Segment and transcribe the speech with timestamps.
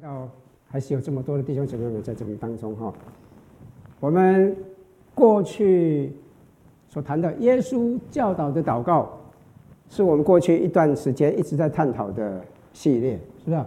[0.00, 0.26] 看到
[0.66, 2.90] 还是有这么多的弟兄姊妹们在这们当中哈。
[3.98, 4.56] 我们
[5.14, 6.10] 过去
[6.88, 9.10] 所谈的耶稣教导的祷告，
[9.90, 13.62] 是我们过去一段时间一直在探讨的系列，是不是？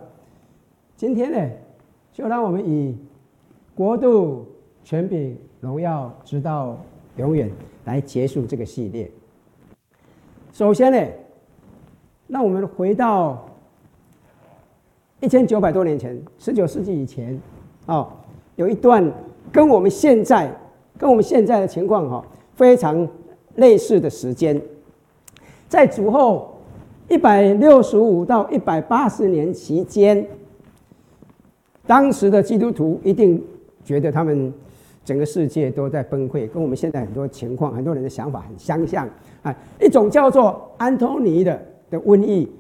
[0.96, 1.56] 今天呢，
[2.12, 2.98] 就让我们以
[3.76, 4.48] 国度、
[4.84, 6.76] 权柄、荣耀，直到
[7.18, 7.52] 永远
[7.86, 9.12] 来结束这个系列。
[10.52, 10.98] 首先呢，
[12.26, 13.48] 让我们回到。
[15.24, 17.40] 一千九百多年前，十九世纪以前，
[17.86, 18.10] 哦，
[18.58, 19.10] 有一段
[19.54, 20.54] 跟我们现在、
[20.98, 22.22] 跟我们现在的情况哈
[22.56, 23.08] 非常
[23.56, 24.62] 类似的时间，
[25.70, 26.54] 在主后
[27.08, 30.28] 一百六十五到一百八十年期间，
[31.88, 33.42] 当时的基督徒一定
[33.86, 34.54] 觉得他们
[35.06, 39.10] 整个世界都在崩溃，跟我们现在很多情况、很多人的想法很相像
[39.42, 39.56] 啊。
[39.80, 41.58] 一种叫做安东尼的
[41.90, 42.52] 的瘟疫，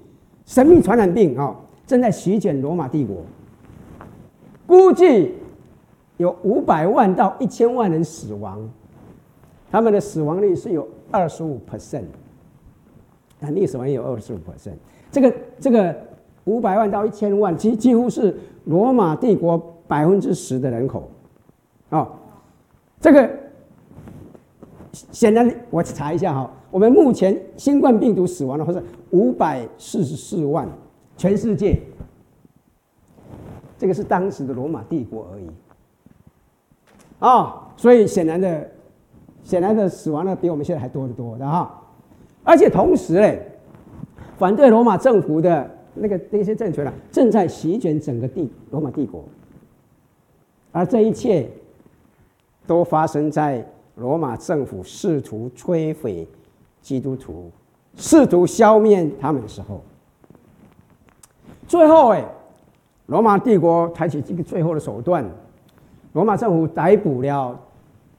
[0.45, 1.53] 神秘传染病啊。
[1.85, 3.17] 正在席卷罗马帝国，
[4.65, 5.33] 估计
[6.17, 8.57] 有五百万到一千万人死亡，
[9.69, 12.05] 他们的死亡率是有二十五 percent，
[13.41, 14.75] 啊，历史上有二十五 percent。
[15.11, 15.95] 这个这个
[16.45, 21.09] 五百万到一千万，几几乎是罗马帝国百分之十的人口，
[21.89, 22.07] 哦，
[23.01, 23.29] 这个
[25.11, 30.65] 显然我查一下哈，我们目前新冠病毒死亡的话是五百四十四万。
[31.15, 31.79] 全世界，
[33.77, 35.47] 这个是当时的罗马帝国而已，
[37.19, 38.69] 啊、所以显然的，
[39.43, 41.81] 显然的死亡的比我们现在还多得多的哈，
[42.43, 43.41] 而且同时嘞，
[44.37, 49.23] 反对罗马政府的那个那些政权呢，正在席卷整个帝罗马帝国，
[50.71, 51.49] 而这一切
[52.67, 56.27] 都发生在罗马政府试图摧毁
[56.81, 57.49] 基督徒、
[57.95, 59.81] 试图消灭他们的时候。
[61.67, 62.23] 最后，哎，
[63.07, 65.25] 罗马帝国采取这个最后的手段，
[66.13, 67.59] 罗马政府逮捕了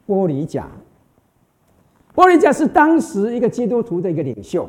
[0.06, 0.66] 波里贾。
[2.14, 4.68] 波里贾是当时一个基督徒的一个领袖。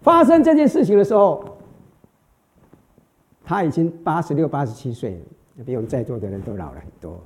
[0.00, 1.44] 发生这件事情的时候，
[3.44, 5.14] 他已经八十六、八十七岁
[5.56, 7.20] 了，比我们在座的人都老了很多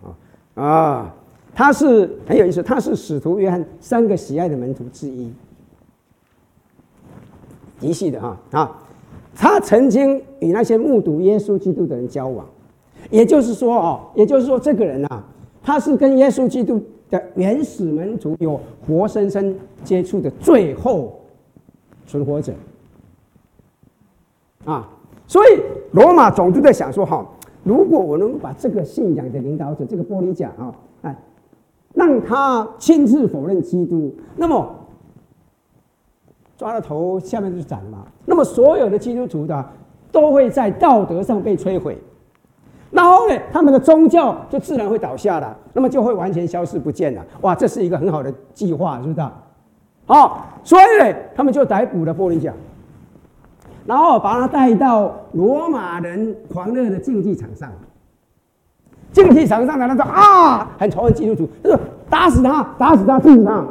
[0.55, 1.15] 啊啊！
[1.55, 5.33] 他是很有意思，他是使徒约翰三个喜爱的门徒之一，
[7.81, 8.83] 嫡系的哈啊。
[9.39, 12.47] 他曾经与那些目睹耶稣基督的人交往，
[13.11, 15.23] 也就是说哦，也就是说，这个人啊，
[15.63, 19.55] 他是跟耶稣基督的原始门徒有活生生
[19.85, 21.21] 接触的最后
[22.07, 22.55] 存活者
[24.65, 24.89] 啊。
[25.27, 25.61] 所以
[25.93, 27.25] 罗马总督在想说哈，
[27.63, 31.15] 如果我能把这个信仰的领导者这个波里贾啊，哎，
[31.93, 34.76] 让他亲自否认基督，那么。
[36.57, 37.99] 抓了头，下面就斩了嘛。
[38.25, 39.65] 那么所有的基督徒的
[40.11, 41.99] 都会在道德上被摧毁，
[42.91, 47.23] 然后呢，他们的宗教就自然会倒下了，那么就会完全消失不见了。
[47.43, 49.29] 哇，这是一个很好的计划，是不是？
[50.07, 52.53] 好，所以呢，他们就逮捕了波里贾，
[53.85, 57.71] 然后把他带到罗马人狂热的竞技场上。
[59.13, 63.65] 竞技场上的他说啊，很仇恨基督徒，他说打死他，打死他，治死他。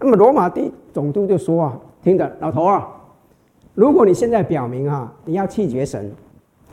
[0.00, 2.88] 那么罗马帝总督就说啊，听着，老头啊，
[3.74, 6.12] 如果你现在表明啊，你要弃绝神，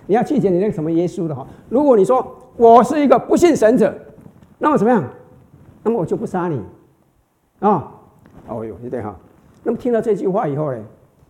[0.08, 3.94] 你要弃绝你那个什么耶稣的话，如果你说我是一个不信神者，
[4.58, 5.04] 那么怎么样？
[5.84, 6.62] 那么我就不杀你
[7.60, 7.92] 啊！
[8.48, 9.16] 哦哟，对哈。
[9.64, 10.84] 那么听到这句话以后呢，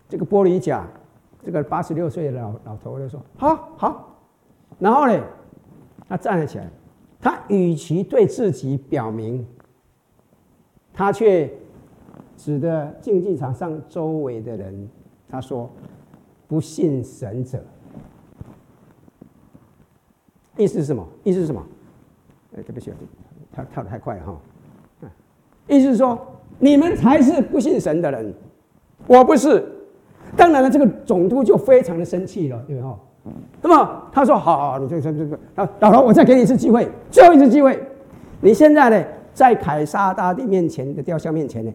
[0.08, 0.84] 这个玻璃甲，
[1.44, 4.16] 这个八十六岁的老老头就说：好好。
[4.78, 5.20] 然后呢，
[6.08, 6.68] 他站了起来，
[7.20, 9.46] 他与其对自己表明。
[11.00, 11.50] 他却
[12.36, 14.86] 指着竞技场上周围的人，
[15.30, 15.70] 他说
[16.46, 17.58] ：“不信神者。”
[20.58, 21.02] 意思是什么？
[21.24, 21.66] 意思是什么？
[22.54, 22.92] 哎，对不起，
[23.50, 24.38] 跳跳得太快哈。
[25.68, 26.18] 意思是说，
[26.58, 28.34] 你们才是不信神的人，
[29.06, 29.66] 我不是。
[30.36, 33.32] 当然了，这个总督就非常的生气了，对不对？
[33.62, 35.38] 那么他说：“好，好，好，你这这这个，
[35.78, 37.82] 老头，我再给你一次机会，最后一次机会，
[38.42, 39.02] 你现在呢？”
[39.40, 41.72] 在凯撒大帝面前的雕像面前呢，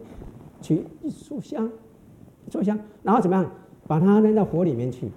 [0.60, 1.68] 取一炷香，
[2.46, 3.44] 一炷香，然后怎么样？
[3.88, 5.10] 把它扔到火里面去。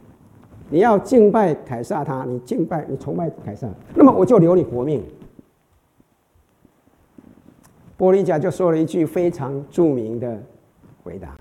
[0.72, 5.04] 你要敬拜凯撒他，你敬拜你崇拜凯撒，那么我就留你活命。
[7.96, 10.42] 波利贾就说了一句非常著名的
[11.04, 11.38] 回答，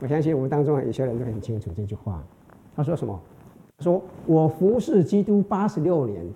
[0.00, 2.20] 我相信我们当中有些人都很清楚这句话。
[2.74, 3.16] 他说什么？
[3.78, 6.26] 他说我服侍基督八十六年，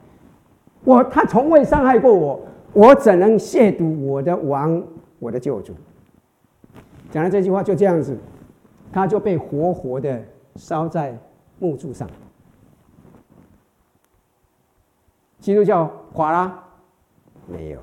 [0.84, 2.40] 我他从未伤害过我。
[2.78, 4.80] 我怎能亵渎我的王，
[5.19, 5.75] 我的救主？
[7.10, 8.16] 讲了这句话，就这样子，
[8.92, 10.22] 他就被活活的
[10.54, 11.19] 烧在
[11.58, 12.08] 木柱上。
[15.40, 16.62] 基督教垮了？
[17.48, 17.80] 没有。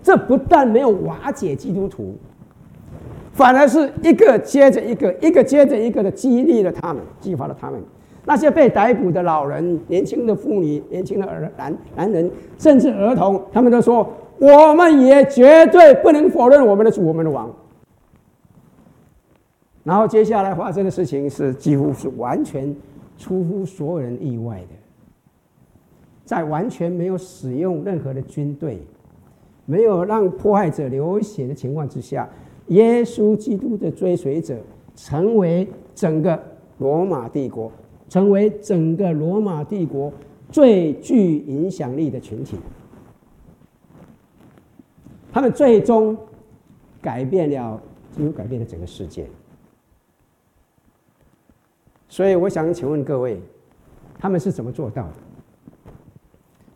[0.00, 2.16] 这不但没有瓦解基督徒，
[3.32, 7.82] 反而是一个接着一个，一个接着一个的激励了他们，激发了他们。
[8.30, 17.52] 那些被逮捕的老人、年轻的妇女、年轻的儿男男人，甚至儿童，他们都说：“我们也绝对不能否认我们的主，我们的王。”
[19.82, 22.72] 然后接下来发生的事情是几乎是完全
[23.18, 24.76] 出乎所有人意外的，
[26.24, 28.80] 在完全没有使用任何的军队。
[29.66, 32.28] 没有让迫害者流血的情况之下，
[32.68, 34.56] 耶稣基督的追随者
[34.94, 35.66] 成为
[35.96, 36.40] 整个
[36.78, 37.72] 罗马帝国，
[38.10, 40.12] 成为整个罗马帝国
[40.52, 42.58] 最具影响力的群体。
[45.32, 46.14] 他们最终
[47.00, 47.80] 改变了，
[48.10, 49.26] 几乎改变了整个世界。
[52.10, 53.40] 所以，我想请问各位，
[54.18, 55.14] 他们是怎么做到的？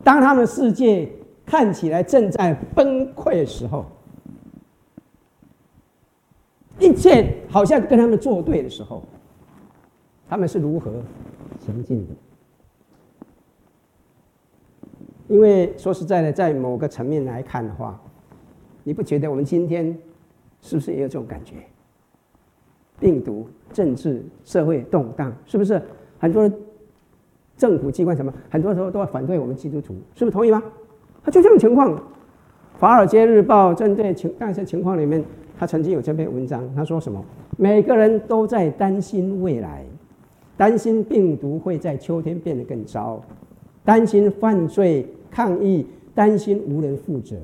[0.03, 1.07] 当他们世界。
[1.47, 3.85] 看起来正在崩溃的时候，
[6.79, 9.03] 一切好像跟他们作对的时候，
[10.27, 10.91] 他们是如何
[11.59, 12.13] 前进的？
[15.27, 17.99] 因为说实在的，在某个层面来看的话，
[18.83, 19.97] 你不觉得我们今天
[20.61, 21.55] 是不是也有这种感觉？
[22.99, 25.81] 病毒、政治、社会动荡，是不是
[26.17, 26.49] 很多
[27.57, 30.63] 政府机关什么，很多时候都要反对我们基督徒，是不是同意吗？
[31.23, 31.91] 他就这种情况，
[32.79, 35.23] 《华尔街日报》针对情那些情况里面，
[35.57, 37.23] 他曾经有这篇文章，他说什么？
[37.57, 39.83] 每个人都在担心未来，
[40.57, 43.21] 担心病毒会在秋天变得更糟，
[43.83, 47.35] 担心犯罪抗议，担心无人负责。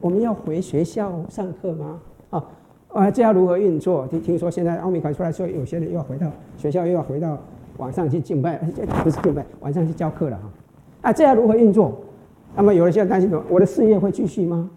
[0.00, 2.00] 我们要回学校上课吗？
[2.30, 2.44] 啊
[2.88, 4.06] 啊，这要如何运作？
[4.08, 7.38] 听听说现在奥密克戎出来，说有些人又要回到学校，又要回到
[7.76, 8.56] 网上去敬拜，
[9.04, 10.50] 不是敬拜，晚上去教课了哈。
[11.02, 11.96] 啊，这要如何运作？
[12.56, 13.42] 那么，有人现在担心什么？
[13.48, 14.70] 我的事业会继续吗？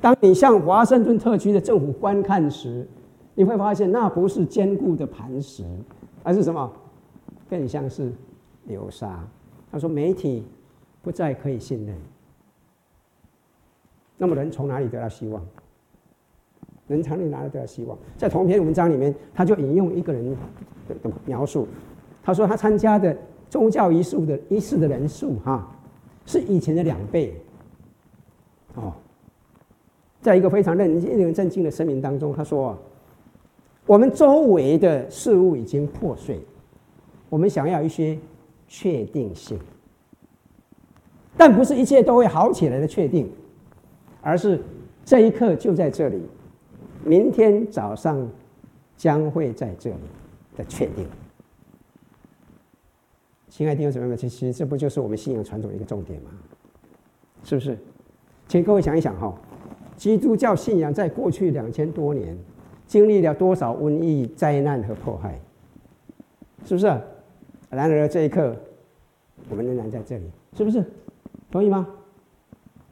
[0.00, 2.86] 当你向华盛顿特区的政府观看时，
[3.34, 5.64] 你会发现那不是坚固的磐石，
[6.28, 6.70] 还是什么？
[7.48, 8.12] 更像是
[8.66, 9.26] 流沙。
[9.72, 10.44] 他说，媒体
[11.00, 11.96] 不再可以信任。
[14.18, 15.42] 那么，人从哪里得到希望？
[16.86, 17.96] 人从哪里得到希望？
[18.18, 20.36] 在同篇文章里面，他就引用一个人
[20.86, 21.66] 的描述。
[22.22, 23.16] 他说，他参加的
[23.48, 25.66] 宗教仪式的仪式的人数，哈。
[26.26, 27.40] 是以前的两倍，
[28.74, 28.92] 哦，
[30.20, 32.76] 在一个非常令令人震惊的声明当中，他说
[33.88, 36.38] ：“我们周围的事物已经破碎，
[37.30, 38.18] 我们想要一些
[38.68, 39.58] 确定性，
[41.38, 43.32] 但不是一切都会好起来的确定，
[44.20, 44.62] 而是
[45.06, 46.20] 这一刻就在这里，
[47.02, 48.30] 明天早上
[48.94, 49.96] 将会在这里
[50.54, 51.06] 的确定。”
[53.48, 56.30] 亲爱的弟兄姊妹们，其实这不就是我们信仰传统的一个重点吗？
[57.42, 57.78] 是不是？
[58.48, 59.34] 请各位想一想哈，
[59.96, 62.36] 基督教信仰在过去两千多年
[62.88, 65.38] 经历了多少瘟疫、灾难和迫害？
[66.64, 66.86] 是不是？
[67.70, 68.56] 然而这一刻，
[69.50, 70.24] 我们仍然在这里，
[70.56, 70.82] 是不是？
[71.50, 71.86] 同意吗？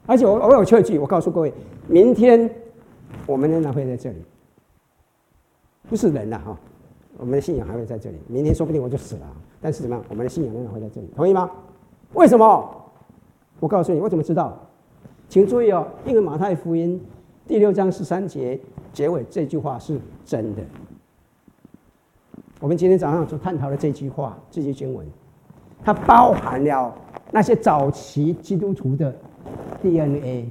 [0.05, 1.51] 而且我我有确据，我告诉各位，
[1.87, 2.49] 明天
[3.25, 4.17] 我们仍然会在这里，
[5.89, 6.57] 不是人了哈。
[7.17, 9.27] 我们的信仰还会在这里，明天说不定我就死了。
[9.59, 10.05] 但是怎么样？
[10.09, 11.49] 我们的信仰仍然会在这里，同意吗？
[12.13, 12.91] 为什么？
[13.59, 14.57] 我告诉你，我怎么知道？
[15.27, 17.03] 请注意哦，因为马太福音
[17.47, 18.59] 第六章十三节
[18.97, 20.63] 结尾这句话是真的。
[22.59, 25.05] 我们今天早上所探讨的这句话，这些经文，
[25.83, 26.91] 它包含了
[27.29, 29.15] 那些早期基督徒的
[29.83, 30.49] DNA，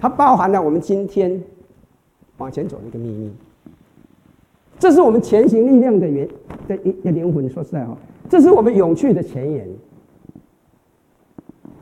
[0.00, 1.40] 它包含了我们今天
[2.38, 3.32] 往前走的一个秘密。
[4.80, 6.28] 这是我们前行力量的源
[6.66, 7.48] 的一灵魂。
[7.48, 7.96] 说实在话，
[8.28, 9.64] 这是我们永续的前沿。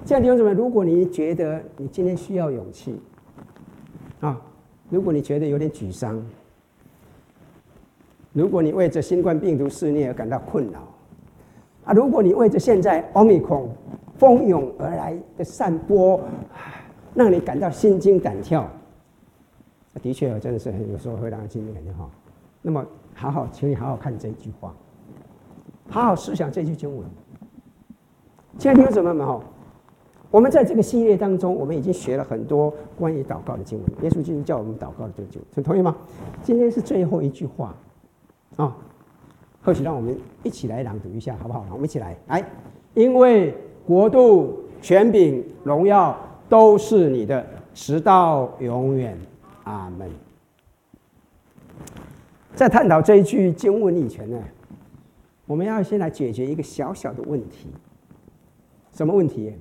[0.04, 3.00] 亲爱的弟兄姊妹，如果你觉得你今天需要勇气
[4.20, 4.38] 啊，
[4.88, 6.22] 如果你觉得有点沮丧，
[8.32, 10.80] 如果你为着新冠病毒肆虐而感到困扰
[11.86, 13.68] 啊，如果你为着现在奥密克戎
[14.18, 16.20] 蜂拥而来的散播，
[17.14, 18.68] 让你感到心惊胆跳，
[20.02, 22.10] 的确，真的是有时候会让人心惊胆跳哈。
[22.62, 24.74] 那么，好好，请你好好看这一句话，
[25.88, 27.06] 好好思想这句经文。
[28.58, 29.40] 亲爱的弟兄姊妹们哈，
[30.30, 33.88] 我们在这个系列当中，我们已经学了很多关于祷告的经文。
[34.02, 35.96] 耶稣基督教我们祷告的这个经文，同意吗？
[36.42, 37.74] 今天是最后一句话
[38.56, 38.76] 啊，
[39.62, 41.64] 或许让我们一起来朗读一下，好不好？
[41.72, 42.44] 我们一起来，来，
[42.94, 43.54] 因为
[43.86, 46.18] 国度、权柄、荣耀
[46.48, 49.16] 都是你的，直到永远。
[49.64, 50.08] 阿门。
[52.54, 54.40] 在探讨这一句经文以前呢，
[55.44, 57.68] 我们要先来解决一个小小的问题。
[58.92, 59.52] 什么问题？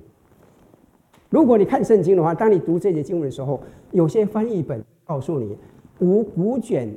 [1.28, 5.56] 如果你看圣经的话，当你读这节经文的时候，有些翻译本告诉你
[5.98, 6.88] 无古卷，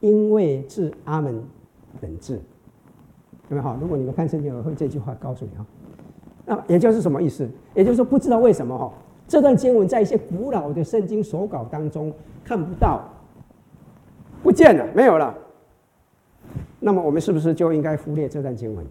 [0.00, 1.42] 因为至阿门
[2.00, 2.40] 本质，有
[3.50, 3.76] 没有好？
[3.80, 5.66] 如果你们看圣经，我会这句话告诉你啊。
[6.46, 7.46] 那也就是什么意思？
[7.74, 8.90] 也就是说，不知道为什么哈，
[9.26, 12.10] 这段经文在一些古老的圣经手稿当中
[12.42, 13.02] 看不到，
[14.42, 15.34] 不见了，没有了。
[16.80, 18.86] 那么我们是不是就应该忽略这段经文？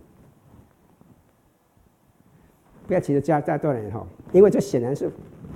[2.88, 5.12] 不要急着加加断人哈，因为这显然是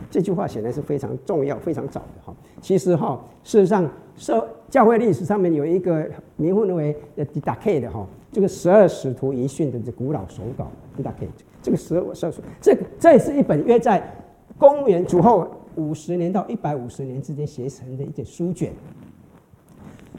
[0.09, 2.35] 这句话显然是非常重要、非常早的哈。
[2.59, 11.27] 其实哈，事实上，社教会历史上面有一个名称为呃 Didache 的哈，这个十二使徒遗训的这古老手稿 Didache，
[11.61, 14.03] 这个十二十二书，这个这也是一本约在
[14.57, 18.73] 公元主后五十年到一百五十年之间写成的一卷书卷。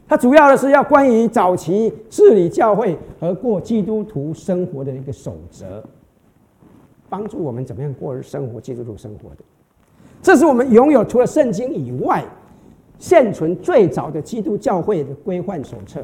[0.07, 5.83] 它主要的是要关于早期治理教会和过基督徒生活的一个守则。
[7.09, 9.43] 帮助我们怎么样过生活，基督徒生活的，
[10.21, 12.23] 这是我们拥有除了圣经以外，
[12.97, 16.03] 现存最早的基督教会的规范手册。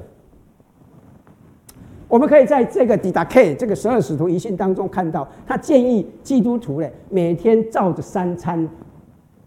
[2.08, 8.68] 我们可以在这个 Didache 这个十二使徒遗训当中看到，他建议基督徒呢每天照着三餐，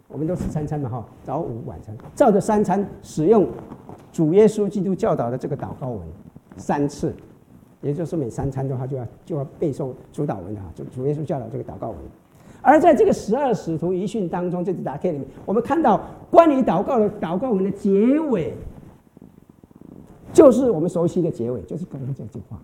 [0.09, 3.49] 我们都吃三餐嘛哈，早午晚餐，照着三餐使用
[4.13, 6.01] 主耶稣基督教导的这个祷告文
[6.57, 7.13] 三次。
[7.83, 11.99] 也就是每三餐的话，就要就要背诵主祷文的哈，就主耶稣教导这个祷告文。
[12.63, 17.91] 而在这个十二使徒遗训当中，这 Didache 里面，我们看到关于祷告的祷告文的结
[18.31, 18.55] 尾，
[20.33, 22.57] 就是我们熟悉的结尾，就是刚刚这句话。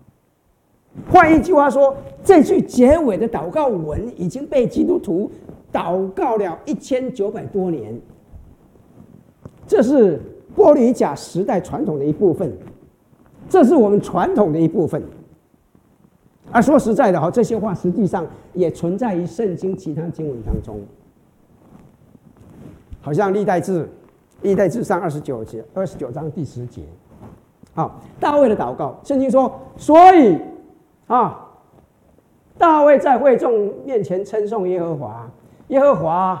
[1.11, 5.29] 换一句话说，这句结尾的祷告文已经被基督徒
[5.71, 7.99] 祷告了一千九百多年，
[9.67, 10.21] 这是
[10.55, 12.57] 波吕甲时代传统的一部分。
[13.49, 15.03] 这是我们传统的一部分，
[16.51, 20.79] 而说实在的哈，这些话实际上也存在于圣经其他经文当中，
[23.01, 23.89] 好像历代志，
[24.43, 26.83] 历代志上二十九节，二十九章第十节，
[27.73, 30.37] 好，大卫的祷告，圣经说，所以
[31.07, 31.47] 啊，
[32.57, 35.27] 大卫在会众面前称颂耶和华，
[35.69, 36.39] 耶和华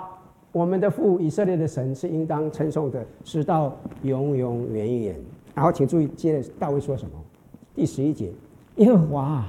[0.51, 5.15] 我们的父以色列的神是应当称颂的，直到永永远远。
[5.59, 7.11] 然后，请注意，接着大卫说什么？
[7.75, 8.31] 第十一节：
[8.77, 9.45] 耶和华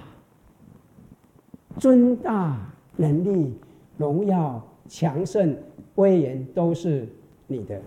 [1.78, 2.58] 尊大
[2.96, 3.54] 能力、
[3.96, 5.56] 荣耀、强盛、
[5.94, 7.06] 威严都是
[7.46, 7.80] 你的，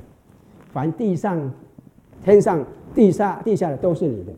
[0.72, 1.52] 凡地上、
[2.24, 2.66] 天上、
[2.96, 4.32] 地下、地下的都是你的，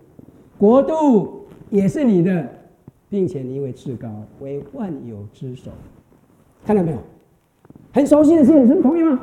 [0.58, 2.50] 国度也是你的，
[3.08, 5.70] 并且你为至高，为万有之首。
[6.66, 6.98] 看到没有？
[7.94, 9.20] 很熟悉的经文，是同意吗？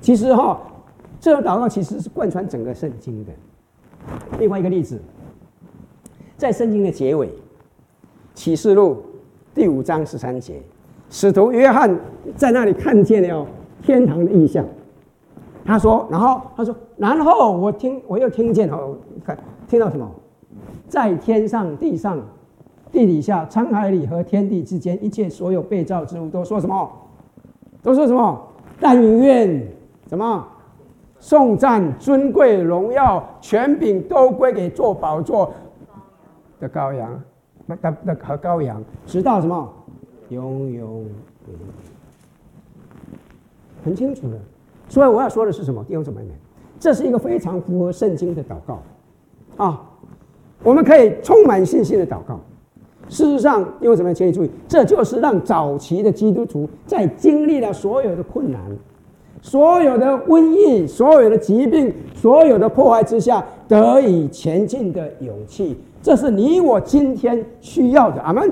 [0.00, 0.62] 其实哈，
[1.18, 3.32] 这个祷告其实是贯穿整个圣经的。
[4.38, 5.00] 另外一个例子，
[6.36, 7.26] 在圣经的结尾，
[8.34, 9.02] 《启示录》
[9.54, 10.60] 第五章十三节，
[11.08, 11.98] 使徒约翰
[12.36, 13.46] 在那里看见了
[13.82, 14.64] 天堂的异象。
[15.64, 20.10] 他说：“然后他说，然后我听，我又听见哦，看听到什么？
[20.88, 22.20] 在天上、地上、
[22.92, 26.90] 地底下、沧海里和天地之间，一切所有被造之物都说什么？
[27.82, 28.46] 都说什么？
[28.78, 29.66] 但愿
[30.08, 30.46] 什么？”
[31.24, 35.50] 颂赞、尊贵、荣耀、权柄都归给坐宝座
[36.60, 37.18] 的羔羊，
[37.64, 39.72] 那那那和羔羊，直到什么？
[40.28, 41.08] 永永远
[41.48, 41.58] 远。
[43.82, 44.38] 很清楚的。
[44.90, 45.82] 所以我要说的是什么？
[45.84, 46.28] 弟兄姊妹们，
[46.78, 48.82] 这是一个非常符合圣经的祷告
[49.56, 49.80] 啊！
[50.62, 52.38] 我们可以充满信心的祷告。
[53.08, 58.60] 事实上，弟兄姊妹请你注意，这就是让早期的基督徒在经历了所有的困难。
[59.44, 68.22] 所有的瘟疫、所有的疾病、所有的破坏之下，得以前进的勇气，这是你我今天需要的。
[68.22, 68.50] 阿门。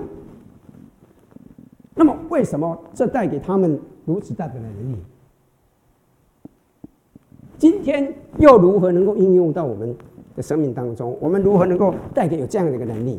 [1.94, 4.96] 那么，为什么这带给他们如此大的能力？
[7.56, 9.96] 今天又如何能够应用到我们
[10.36, 11.16] 的生命当中？
[11.20, 13.18] 我们如何能够带给有这样的一个能力？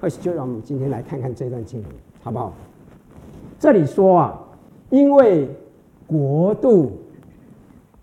[0.00, 1.90] 或许就让我们今天来看看这段经文，
[2.22, 2.54] 好不好？
[3.58, 4.42] 这里说啊，
[4.88, 5.46] 因为。
[6.06, 6.92] 国度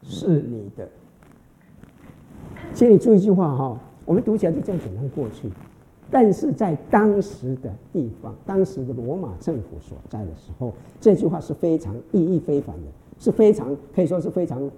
[0.03, 0.87] 是你的，
[2.73, 5.49] 请你注意一句话哈，我们读起来就这样简单过去，
[6.09, 12.87] 但是在当时的地方，当时的罗马政府所在的时候，这句话是非常意义非凡的，
[13.19, 14.69] 是非常可以说是非常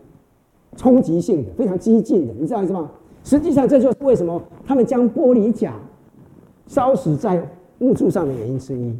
[0.75, 2.91] 冲击性的，非常激进的，你知道意思吗？
[3.23, 5.73] 实际上，这就是为什么他们将玻璃甲
[6.67, 7.41] 烧死在
[7.79, 8.93] 木柱上的原因之一。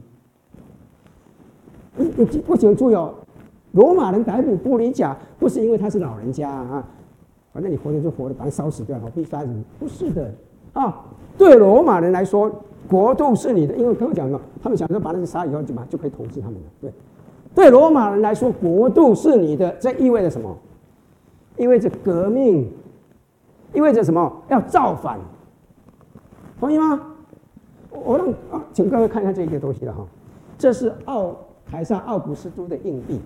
[1.98, 3.14] 你你不仅注意哦。
[3.74, 6.84] 罗马人逮捕布里贾，不是因为他是老人家啊，
[7.52, 9.66] 反正你活着就活着，把他烧死掉，好，必杀人。
[9.80, 10.32] 不是的，
[10.74, 11.04] 啊，
[11.38, 12.52] 对罗马人来说，
[12.88, 16.62] 国度是你的，因为刚刚讲了，他们想说把那个杀以后就嘛就可以统治他们了。
[16.80, 16.94] 对，
[17.56, 20.56] 对罗马人来说，国度是你的，这意味着什么？
[21.58, 22.72] 意味着革命，
[23.74, 24.32] 意味着什么？
[24.50, 25.20] 要造反，
[26.60, 27.02] 同意吗？
[27.90, 30.06] 我让啊，请各位看看这个东西了哈，
[30.60, 33.20] 这是奥凯撒奥古斯都的硬币。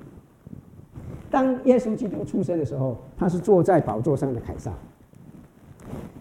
[1.30, 4.72] 当耶稣基督出生的时候，他是坐在宝座上的凯撒。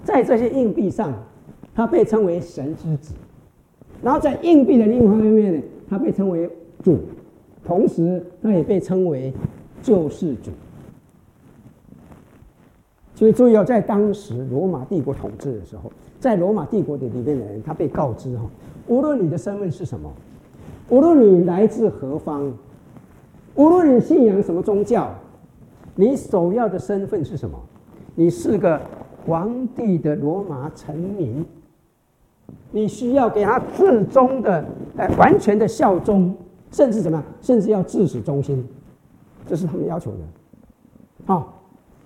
[0.04, 1.12] 在这些硬币上，
[1.74, 3.14] 他被称为神之子。
[4.02, 6.50] 然后在硬币的另一方面呢，他被称为
[6.82, 6.98] 主，
[7.64, 9.32] 同时他也被称为
[9.82, 10.50] 救世主。
[13.14, 18.44] 所以注意哦，在当时罗马帝国统治的时候，在罗马帝国的里面的人，他被告知哈，
[18.86, 20.12] 无论你的身份是什么，
[20.90, 22.52] 无论你来自何方，
[23.56, 25.12] 无论你信仰什么宗教，
[25.94, 27.58] 你首要的身份是什么？
[28.14, 28.80] 你是个
[29.26, 31.44] 皇帝的罗马臣民，
[32.70, 34.64] 你需要给他至忠的、
[34.96, 36.34] 哎，完全的效忠，
[36.70, 37.22] 甚至什么？
[37.40, 38.66] 甚至要至死忠心，
[39.46, 40.18] 这是他们要求的。
[41.26, 41.52] 好。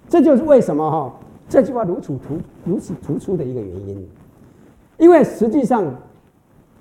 [0.09, 1.15] 这就是为什么哈
[1.49, 4.09] 这句话如此突如此突出的一个原因，
[4.99, 5.85] 因为实际上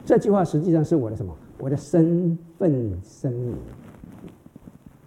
[0.03, 1.31] 这句话实际上是我的什么？
[1.59, 3.53] 我的身份声明，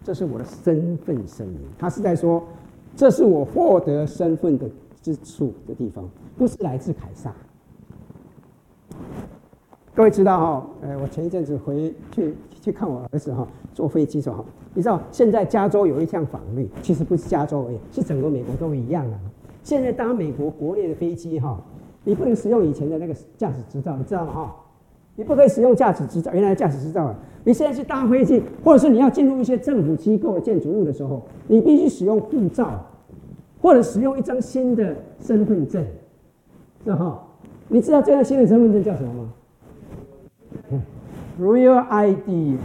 [0.04, 1.60] 这是我的身份声明。
[1.78, 2.42] 他是在说，
[2.96, 4.68] 这是我获得身份的
[5.00, 7.32] 之处的地方，不是来自凯撒。
[9.94, 19.18] 各位知道哈，呃，我前一阵子回去去看我儿子哈，坐飞机时候，你知道现在加州有一项法律，其实不是加州而已，是整个美国都一样的。
[19.62, 21.62] 现在搭美国国内的飞机哈，
[22.04, 24.32] 你不能使用以前的那个驾驶执照，你知道吗？
[24.32, 24.56] 哈，
[25.16, 27.14] 你不可以使用驾驶执照，原来驾驶执照啊。
[27.44, 32.86] 你现在去搭飞机，或者是你要进入一些政府机构的建筑物的时候，你必须使用护照，
[33.60, 35.84] 或者使用一张新的身份证，
[36.84, 37.22] 是哈？
[37.68, 39.32] 你知道这张新的身份证叫什么吗
[41.40, 42.58] ？Real ID，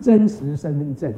[0.00, 1.14] 真实身份证，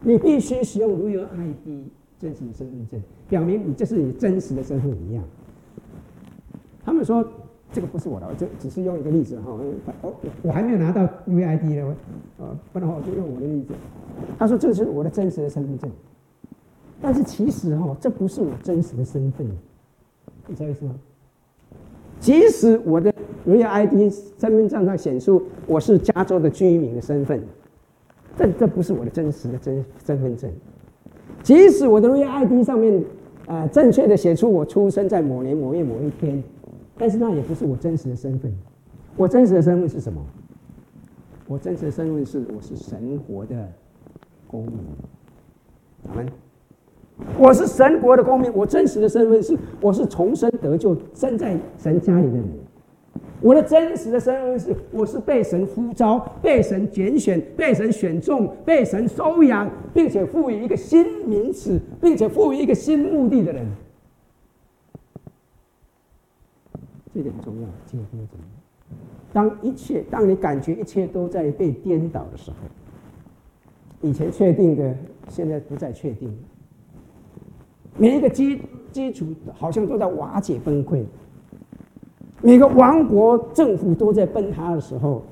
[0.00, 1.86] 你必须使用 Real ID
[2.18, 5.22] 真实身份证，表明你这是你真实的身份一样。
[6.84, 7.24] 他们说
[7.74, 9.52] 这个不是我的，我就只是用一个例子哈。
[10.00, 11.96] 我我还没有拿到 Real ID 呢，
[12.38, 13.74] 呃，不然的话我就用我的例子。
[14.38, 15.90] 他说这是我的真实的身份证，
[17.02, 19.44] 但是其实哈，这不是我真实的身份，
[20.46, 20.94] 你知道意思吗？
[22.20, 23.12] 即使我的
[23.44, 25.32] Real ID 身份证上显示
[25.66, 27.42] 我是加州的居民的身份，
[28.36, 30.48] 这这不是我的真实的真身份证。
[31.42, 33.04] 即使我的 Real ID 上面
[33.46, 36.42] 呃正确的写出我出生在某年某月某一天，
[36.96, 38.52] 但是那也不是我真实的身份。
[39.16, 40.24] 我真实的身份是什么？
[41.46, 43.72] 我真实的身份是我是神国的
[44.46, 44.74] 公民。
[46.08, 46.26] 阿门。
[47.38, 52.44] 我是神国的公民，我真实的身份是我是重生得救、生在神家里的人。
[53.40, 63.66] 我的真实的身份是我是被神呼召、被神拣选、被神选中、被神收养，并且赋予一个新名词，并且赋予一个新目的的人。
[67.14, 68.96] 这点很重要，这个很重要。
[69.32, 72.56] 当一切，当你感觉一切都在被颠倒的时候，
[74.00, 74.96] 以前确定的，
[75.28, 76.36] 现在不再确定。
[77.96, 81.04] 每一个基基础好像都在瓦解崩溃，
[82.42, 85.22] 每个王国政府都在崩塌的时候，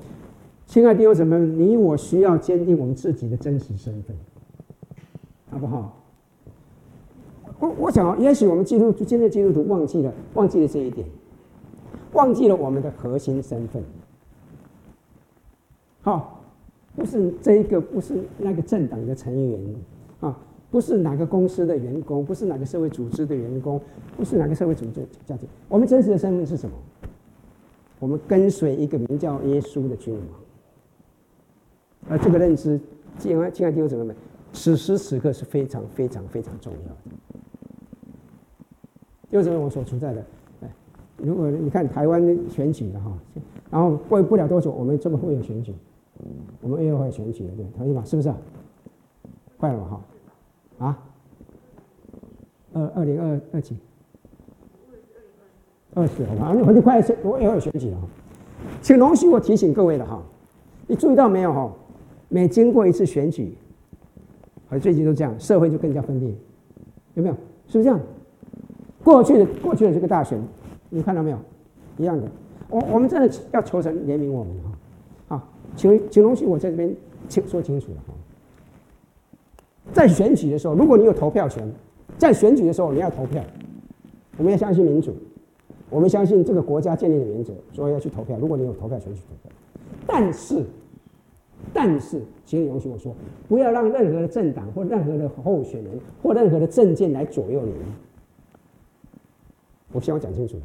[0.65, 4.15] 亲爱的弟兄姊妹，你我需要坚定我们自己的真实身份，
[5.49, 5.99] 好不好？
[7.59, 11.05] 我我想，也许我们基督徒，今天基督徒忘记了，忘记了这一点，
[12.13, 13.83] 忘记了我们的核心身份。
[16.01, 16.41] 好，
[16.95, 19.59] 不是这一个，不是那个政党的成员
[20.19, 20.37] 啊。
[20.71, 23.79] 不是哪个公司的员工，不是哪个社会组织的员工，
[24.17, 25.47] 不是哪个社会组织家庭。
[25.69, 26.75] 我们真实的身份是什么？
[27.99, 30.23] 我们跟随一个名叫耶稣的君王。
[32.09, 32.79] 而这个认知，
[33.19, 34.15] 亲爱亲爱弟兄姊妹们，
[34.51, 36.97] 此时此刻是非常非常非常重要的。
[39.31, 40.25] 就是我所处在的，
[41.17, 43.11] 如果你看台湾选举了哈，
[43.69, 45.73] 然后过不了多久，我们这么会有选举，
[46.61, 48.03] 我们又会选举了，对，同意吗？
[48.05, 48.37] 是不是啊？
[49.57, 50.01] 快了哈。
[50.79, 50.97] 啊，
[52.73, 53.77] 二二零二二几？
[55.93, 58.07] 二十，好吧，那很快选，我也会选举了哈。
[58.81, 60.21] 请容许我提醒各位了哈，
[60.87, 61.71] 你注意到没有哈？
[62.29, 63.55] 每经过一次选举，
[64.67, 66.33] 和最近都这样，社会就更加分裂，
[67.13, 67.35] 有没有？
[67.67, 67.99] 是不是这样？
[69.03, 70.41] 过去的过去的这个大选，
[70.93, 71.37] 你看到没有？
[71.97, 72.27] 一样的。
[72.69, 74.71] 我我们真的要求神怜悯我们哈。
[75.27, 76.95] 好，请请容许我在这边
[77.27, 78.13] 清说清楚了哈。
[79.91, 81.67] 在选举的时候，如果你有投票权，
[82.17, 83.43] 在选举的时候你要投票，
[84.37, 85.15] 我们要相信民主，
[85.89, 88.37] 我们相信这个国家建立的原则，所以要去投票。
[88.39, 89.51] 如果你有投票权去投票，
[90.07, 90.63] 但是，
[91.73, 93.13] 但是，请你容许我说，
[93.47, 97.73] 不要让任何的政党或任何的候选人或任何的政见来左右你。
[99.91, 100.57] 我希望讲清楚。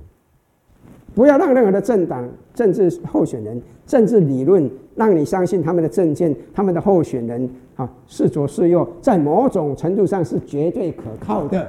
[1.19, 11.69] 不要让任何的政党、政治候选人、政治理论让你相信他们的政见、他们的候选人啊是左是右，在某种程度上是绝对可靠的。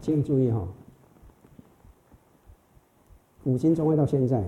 [0.00, 0.66] 请注意哈，
[3.44, 4.42] 古今中外到现在，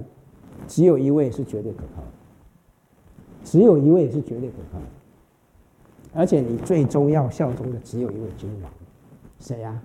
[0.66, 2.08] 只有一位是绝对可靠的，
[3.44, 4.86] 只有一位是绝对可靠的，
[6.14, 8.72] 而且你最终要效忠的只有一位君王，
[9.38, 9.78] 谁呀？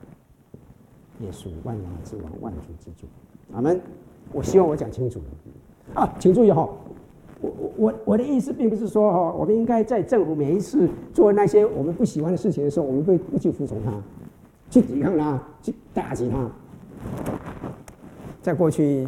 [1.21, 3.07] 耶稣，万王之王，万主之主。
[3.53, 3.79] 阿门。
[4.33, 6.67] 我希望我讲清楚了啊，请注意哈，
[7.39, 13.93] 我我我的意思并不是说哈，我们应该在政府每一次做那些我们不喜欢的事情的时候，我们会不去服从他，
[14.69, 16.51] 去抵抗他，去打击他。
[18.41, 19.07] 在过去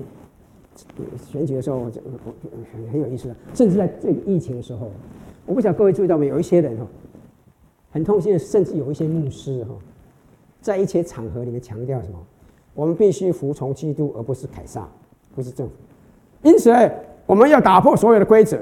[1.25, 4.91] 选举的时候，我我很很有意思，甚至在这个疫情的时候，
[5.47, 6.85] 我不晓各位注意到没有，有一些人哈，
[7.89, 9.73] 很痛心的，甚至有一些牧师哈。
[10.67, 12.19] 在一些场合里面强调什么？
[12.73, 14.85] 我们必须服从基督，而不是凯撒，
[15.33, 15.73] 不是政府。
[16.43, 16.69] 因此，
[17.25, 18.59] 我们要打破所有的规则，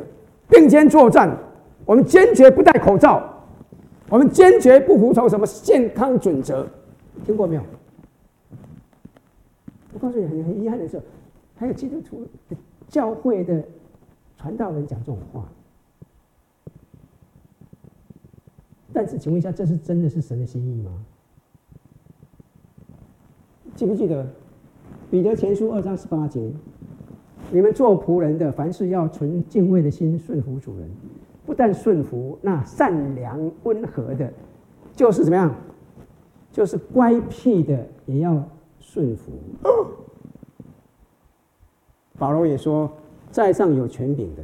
[0.48, 1.36] 并肩作战。
[1.84, 3.28] 我们坚决不戴口罩，
[4.08, 6.68] 我们坚决不服从什么健康准则。
[7.26, 7.64] 听过没有？
[9.92, 11.02] 我告诉你，很很遗憾的是，
[11.56, 12.56] 还有基督徒的
[12.88, 13.64] 教会的
[14.38, 15.44] 传道人讲这种话。
[18.94, 20.92] 但是，请问一下，这是真的是神的心意吗？
[23.76, 24.26] 记不记得
[25.12, 26.50] 彼得前书二章十八节？
[27.52, 30.90] 你们做仆人的，凡事要存敬畏的心，顺服主人。
[31.46, 34.32] 不但顺服那善良温和的，
[34.94, 35.54] 就是怎么样？
[36.52, 38.42] 就是乖僻的，也要
[38.80, 39.32] 顺服。
[42.18, 42.90] 保罗也说，
[43.30, 44.44] 在上有权柄的，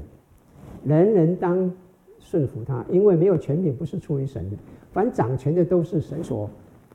[0.84, 1.72] 人人当
[2.20, 4.58] 顺服他，因为没有权柄不是出于神的。
[4.92, 6.50] 凡掌权的都是神所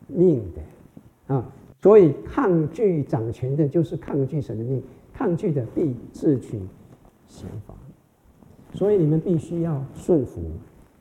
[0.07, 1.45] 命的啊。
[1.83, 4.81] 所以，抗拒掌权的，就是抗拒神的命；
[5.13, 6.61] 抗拒的，必自取
[7.29, 7.75] 刑罚。
[8.75, 10.43] 所以，你们必须要顺服，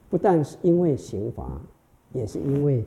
[0.10, 1.60] 不但是因为刑罚，
[2.14, 2.86] 也是因为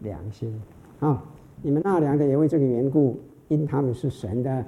[0.00, 0.60] 良心
[0.98, 1.22] 啊！
[1.62, 4.64] 你们纳粮的也为这个缘故，因他们是神的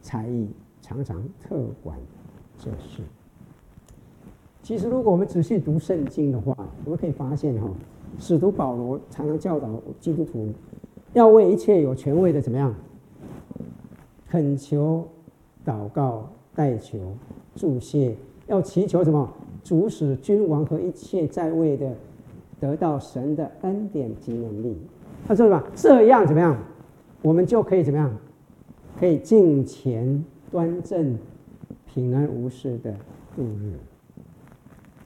[0.00, 0.48] 才艺，
[0.80, 1.98] 常常特管
[2.56, 3.02] 这事。
[4.62, 7.68] 其实，如果我们仔细读圣经的话，我们可以发现哈，
[8.18, 10.52] 使徒保罗常常教导基督徒。
[11.12, 12.74] 要为一切有权位的怎么样？
[14.28, 15.06] 恳求、
[15.64, 17.14] 祷告、代求、
[17.54, 19.30] 祝谢，要祈求什么？
[19.62, 21.94] 主使君王和一切在位的
[22.58, 24.76] 得到神的恩典及能力。
[25.28, 25.62] 他说什么？
[25.74, 26.56] 这样怎么样？
[27.20, 28.10] 我们就可以怎么样？
[28.98, 31.18] 可以敬虔端正、
[31.86, 32.92] 平安无事的
[33.36, 33.74] 度日。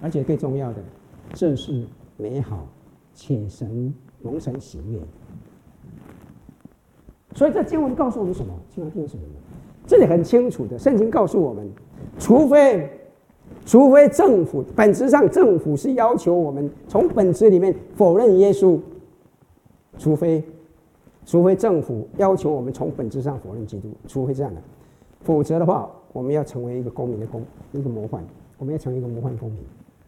[0.01, 0.83] 而且最重要的，
[1.33, 1.85] 这是
[2.17, 2.69] 美好
[3.13, 3.93] 且神
[4.23, 5.01] 蒙神喜悦。
[7.37, 8.53] 所以这经文告诉我们什么？
[8.75, 9.23] 经文说什么？
[9.87, 11.71] 这里很清楚的，圣经告诉我们，
[12.19, 12.91] 除非，
[13.67, 18.81] 除非政府本质上政府是要求我们从本质里面否认耶稣，
[19.99, 20.43] 除非，
[21.27, 24.61] 除非政府要求我们从本质上否认基督，除非这样的，
[25.21, 28.25] 否则的话，我们要成为一个公民的公一个模范，
[28.57, 29.59] 我们要成为一个模范公民，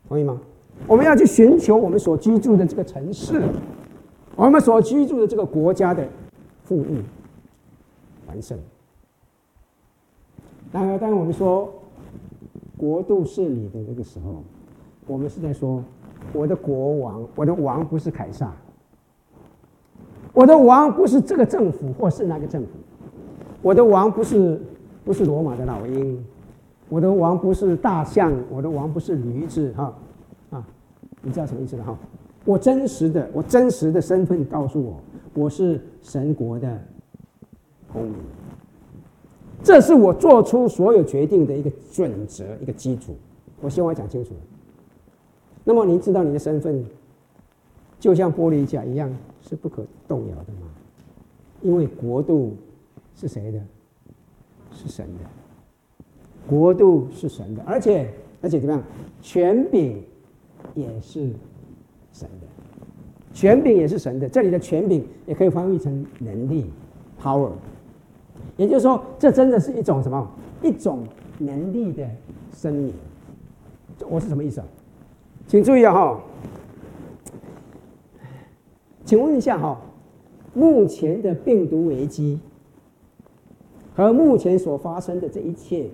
[0.08, 0.40] 同意吗？
[0.86, 3.42] 我们要去寻求我们所居住的这个城市，
[4.34, 6.02] 我们所居住的这个国家的
[6.64, 7.02] 富裕。
[8.28, 8.58] 完胜。
[10.70, 11.72] 然而，当我们说
[12.76, 14.42] 国度是你的那个时候，
[15.06, 15.82] 我们是在说
[16.32, 18.52] 我的国王，我的王不是凯撒，
[20.34, 22.68] 我的王不是这个政府或是那个政府，
[23.62, 24.60] 我的王不是
[25.04, 26.22] 不是罗马的老鹰，
[26.90, 29.94] 我的王不是大象，我的王不是驴子，哈
[30.50, 30.66] 啊，
[31.22, 31.96] 你知道什么意思了哈？
[32.44, 35.00] 我真实的，我真实的身份告诉我，
[35.32, 36.78] 我是神国的。
[37.92, 38.14] 公民，
[39.62, 43.16] 这是我做出所有决定的一个准则，一个基础。
[43.61, 44.33] 我希望我讲清楚。
[45.64, 46.85] 那么，您知道你的身份，
[47.98, 50.68] 就像玻璃甲一样，是不可动摇的吗？
[51.61, 52.57] 因为国度
[53.16, 53.61] 是谁的？
[54.70, 55.24] 是神的。
[56.48, 58.09] 国度是神的，而且
[58.40, 58.83] 而且怎么样？
[59.20, 60.03] 权柄
[60.74, 61.31] 也是
[62.12, 62.46] 神的。
[63.35, 64.29] 权柄也是神的。
[64.29, 66.70] 这里的权柄也可以翻译成能力
[67.20, 67.51] （power）。
[68.58, 70.30] 也就是说，这真的是一种什么？
[70.62, 71.04] 一种
[71.38, 72.06] 能力的
[72.52, 72.92] 声明。
[74.10, 74.66] 我是什么意思啊？
[75.46, 75.94] 请注意啊！
[75.94, 76.20] 哈，
[79.04, 79.80] 请问一下哈，
[80.54, 82.40] 目前的病毒危机
[83.94, 85.88] 和目前所发生的这一切，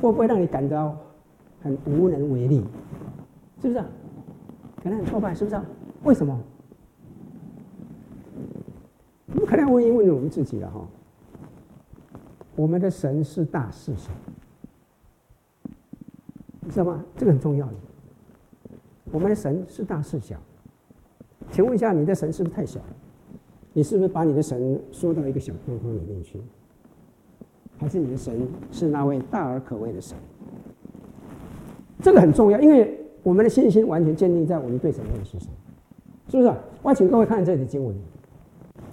[0.00, 0.96] 会不会让你感到
[1.60, 2.62] 很无能为力？
[3.60, 3.84] 是不是？
[4.82, 5.60] 可能很挫败，是不是？
[6.04, 6.40] 为什么？
[9.32, 10.80] 我们可能要问一问我们自己了哈。
[12.56, 14.10] 我们的神是大是小？
[16.60, 17.04] 你知道吗？
[17.16, 17.74] 这个很重要的。
[19.12, 20.36] 我们的神是大是小？
[21.52, 22.80] 请问一下，你的神是不是太小？
[23.72, 26.40] 你是不是把你的神缩到一个小框框里面去？
[27.78, 30.16] 还是你的神是那位大而可畏的神？
[32.00, 35.48] 这个很重要，因为我们的信心完全建立在我们对神的认识上，
[36.28, 36.52] 是不是？
[36.82, 37.94] 我请各位看这里的经文。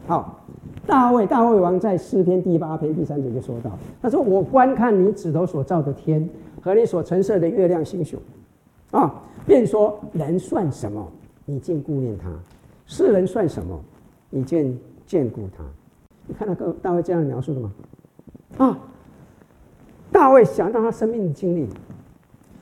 [0.06, 0.46] 好，
[0.86, 6.28] 大卫，大卫王在诗篇第八篇第三节就说到：“他说，我观看你指头所造的天
[6.62, 8.18] 和你所陈设的月亮星宿，
[8.92, 11.08] 啊，便说人算什么？
[11.46, 12.30] 你竟顾念他；
[12.86, 13.80] 世人算什么？
[14.30, 15.64] 你竟眷顾他？
[16.28, 17.74] 你看到个大卫这样描述的吗？
[18.58, 18.78] 啊，
[20.12, 21.68] 大卫想到他生命的经历，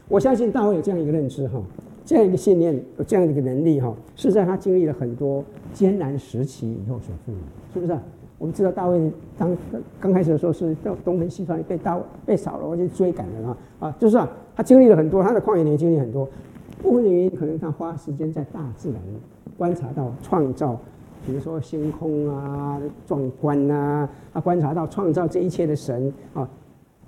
[0.08, 1.60] 我相信大卫有这样一个认知哈。”
[2.06, 7.36] 这样一个信念，有这样的一个能力，哈，是在他经历了很多艰难时期以后所赋予，
[7.74, 7.98] 是不是？
[8.38, 9.56] 我们知道大卫当
[10.00, 16.28] 刚开始的时候是到东奔西窜，被大被扫罗就追赶了啊啊，就是啊，他经历了很多，他的旷野里经历很多。
[16.82, 19.00] 部分的原因可能他花时间在大自然
[19.56, 20.76] 观察到创造，
[21.24, 26.50] 比如说星空啊、壮观啊，他观察到创造这一切的神啊，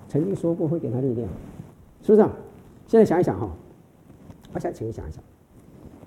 [0.06, 1.28] 曾经说过会给他力量，
[2.00, 2.22] 是不是？
[2.22, 2.30] 啊
[2.86, 3.48] 现在想一想哈。
[4.54, 5.22] 我想请你想一想，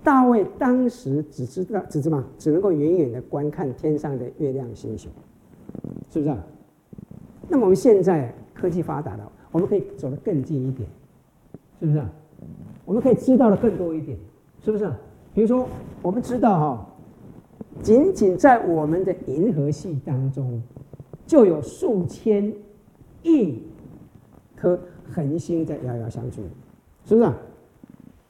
[0.03, 5.09] 大卫当时只知道，只知道只能够远远的观看天上的月亮星宿，
[6.09, 6.33] 是不是？
[7.49, 10.87] 那么我们现在科技发达了，我们可以走得更近一点，
[11.79, 12.01] 是不是？
[12.85, 14.17] 我们可以知道的更多一点，
[14.63, 14.89] 是不是？
[15.33, 15.67] 比如说，
[16.01, 16.87] 我们知道哈，
[17.83, 20.63] 仅仅在我们的银河系当中，
[21.25, 22.53] 就有数千
[23.23, 23.61] 亿
[24.55, 24.79] 颗
[25.11, 26.41] 恒星在遥遥相距，
[27.05, 27.29] 是不是？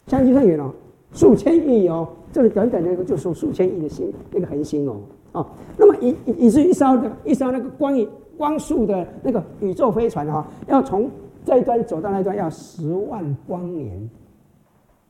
[0.07, 0.71] 相距很远哦，
[1.11, 5.01] 数千亿哦，这里短短的一个就数数千亿的星，那个恒星哦，
[5.33, 5.45] 哦，
[5.77, 11.11] 那么以以至于一艘的一艘那个光影光速的那个宇宙飞船哈、要从
[11.43, 14.09] 这一端走到那一端要十万光年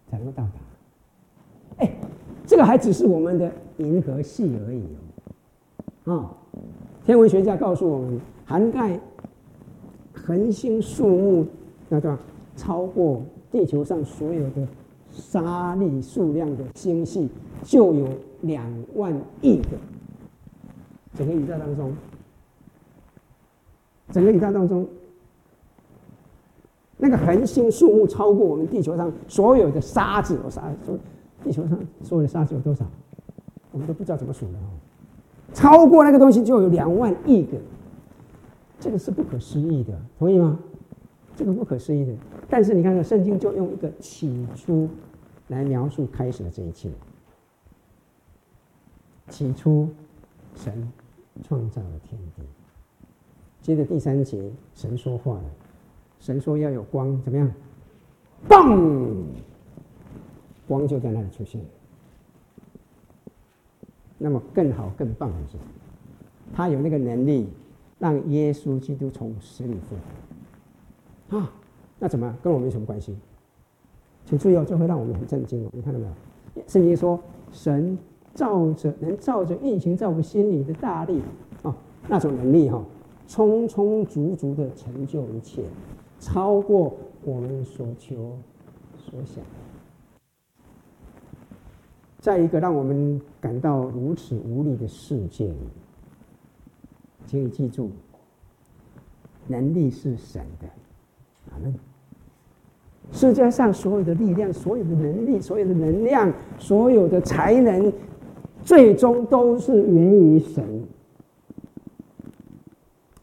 [0.10, 0.52] 才能够到达。
[1.78, 1.92] 哎，
[2.46, 4.82] 这个还只是我们的银河系而已
[6.06, 6.30] 哦，哦，
[7.06, 9.00] 天文学家告诉我们，涵盖
[10.14, 11.46] 恒星数目
[11.88, 12.18] 那个
[12.56, 14.68] 超过地球上所有的。
[15.18, 17.28] 沙粒数量的星系
[17.64, 18.08] 就有
[18.42, 18.64] 两
[18.96, 19.70] 万亿个，
[21.16, 21.92] 整个宇宙当中，
[24.12, 24.88] 整个宇宙当中，
[26.98, 30.98] 那个恒星数目超过我们地球上所有的沙子，有沙，说
[31.44, 32.86] 地球上所有的沙子有多少，
[33.72, 34.70] 我们都不知道怎么数的哦。
[35.52, 37.58] 超过那个东西就有两万亿个，
[38.80, 40.60] 这个是不可思议的，同意吗？
[41.36, 42.14] 这个不可思议的。
[42.50, 44.88] 但是你看看圣经就用一个起初。
[45.48, 46.90] 来描述开始的这一切。
[49.30, 49.90] 起初，
[50.56, 50.92] 神
[51.44, 52.44] 创造了天地。
[53.62, 55.44] 接着第三节，神说话了。
[56.20, 57.52] 神说要有光，怎么样？
[58.48, 59.26] 嘣！
[60.68, 61.62] 光就在那里出现。
[64.18, 65.58] 那么更好、更棒的是，
[66.54, 67.48] 他有那个能力，
[68.00, 69.96] 让耶稣基督从死里复
[71.30, 71.38] 活。
[71.38, 71.52] 啊，
[72.00, 73.16] 那怎么跟我们有什么关系？
[74.28, 75.70] 请注意哦，这会让我们很震惊哦！
[75.72, 76.64] 你看到没有？
[76.68, 77.18] 圣经说，
[77.50, 77.98] 神
[78.34, 81.22] 照着能照着运行在我们心里的大力
[81.64, 81.74] 啊，
[82.10, 82.84] 那种能力哈，
[83.26, 85.64] 充充足足的成就一切，
[86.20, 88.38] 超过我们所求
[88.98, 89.42] 所想。
[92.20, 95.56] 在一个让我们感到如此无力的世界里，
[97.26, 97.92] 请你记住，
[99.48, 100.68] 能力是神的，
[101.54, 101.74] 阿门。
[103.12, 107.92] 世界上所有的力量、所有的能力、所有的能量、所有的才能，
[108.64, 110.84] 最终都是源于神。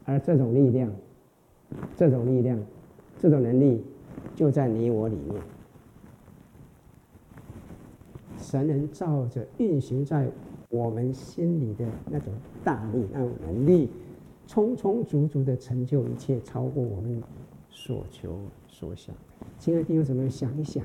[0.04, 0.90] 而这种力量、
[1.96, 2.58] 这种力量、
[3.18, 3.82] 这种能力，
[4.34, 5.40] 就在你我里面。
[8.38, 10.28] 神能照着运行在
[10.68, 13.88] 我们心里的那种大力、那种能力，
[14.46, 17.22] 充充足足的成就一切，超过我们
[17.70, 18.38] 所求
[18.74, 19.14] 所想。
[19.60, 20.84] 亲爱的弟兄姊妹，想一想，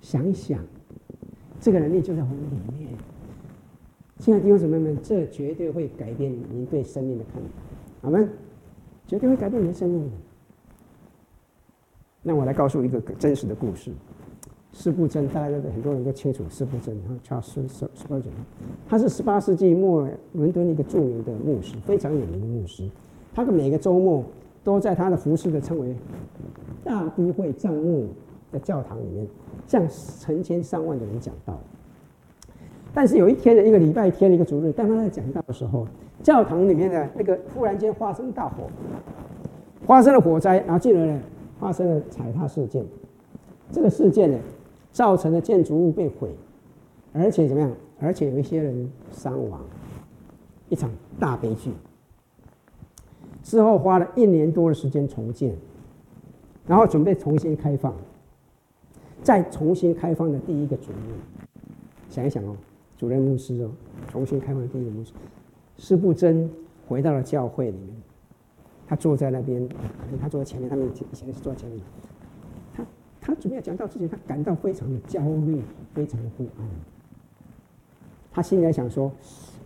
[0.00, 0.58] 想一想，
[1.60, 2.90] 这个能力就在我们里面。
[4.18, 7.48] 亲爱的弟兄姊妹们，这绝对会改变您对生命的看法，
[8.02, 8.28] 好吗？
[9.06, 10.16] 绝对会改变您的生命的。
[12.24, 13.92] 那我来告诉一个真实的故事。
[14.72, 18.32] 司布真，大家都很多人都清楚司布真，哈，叫司司司布真，
[18.88, 22.90] 他是十八世纪末伦敦一个著名的牧师，非常有名的牧师。
[23.32, 24.24] 他的每个周末
[24.68, 25.96] 都在他的服饰的称为
[26.84, 28.06] 大都会帐幕
[28.52, 29.26] 的教堂里面，
[29.66, 29.82] 向
[30.20, 31.58] 成千上万的人讲道。
[32.92, 35.86] 但是有一天的一个礼拜天的一个主日，当他在讲道的时候，
[36.22, 38.64] 教堂里面的那个忽然间发生大火，
[39.86, 41.18] 发生了火灾，然后进而呢
[41.58, 42.84] 发生了踩踏事件。
[43.72, 44.38] 这个事件呢，
[44.92, 46.28] 造成了建筑物被毁，
[47.14, 47.72] 而且怎么样？
[48.00, 49.62] 而且有一些人伤亡，
[50.68, 51.70] 一场大悲剧。
[53.42, 55.54] 之后花了一年多的时间重建，
[56.66, 57.94] 然后准备重新开放。
[59.20, 61.58] 再重新开放的第一个主日，
[62.08, 62.56] 想一想哦，
[62.96, 63.70] 主任牧师哦，
[64.08, 65.12] 重新开放的第一个牧师，
[65.76, 66.48] 施布真
[66.86, 67.88] 回到了教会里面，
[68.86, 69.74] 他坐在那边，可
[70.08, 71.80] 能他坐在前面，他们以前是坐在前面。
[72.72, 72.86] 他
[73.20, 75.60] 他准备要讲道之前，他感到非常的焦虑，
[75.92, 76.68] 非常的不安。
[78.30, 79.10] 他心里在想说：“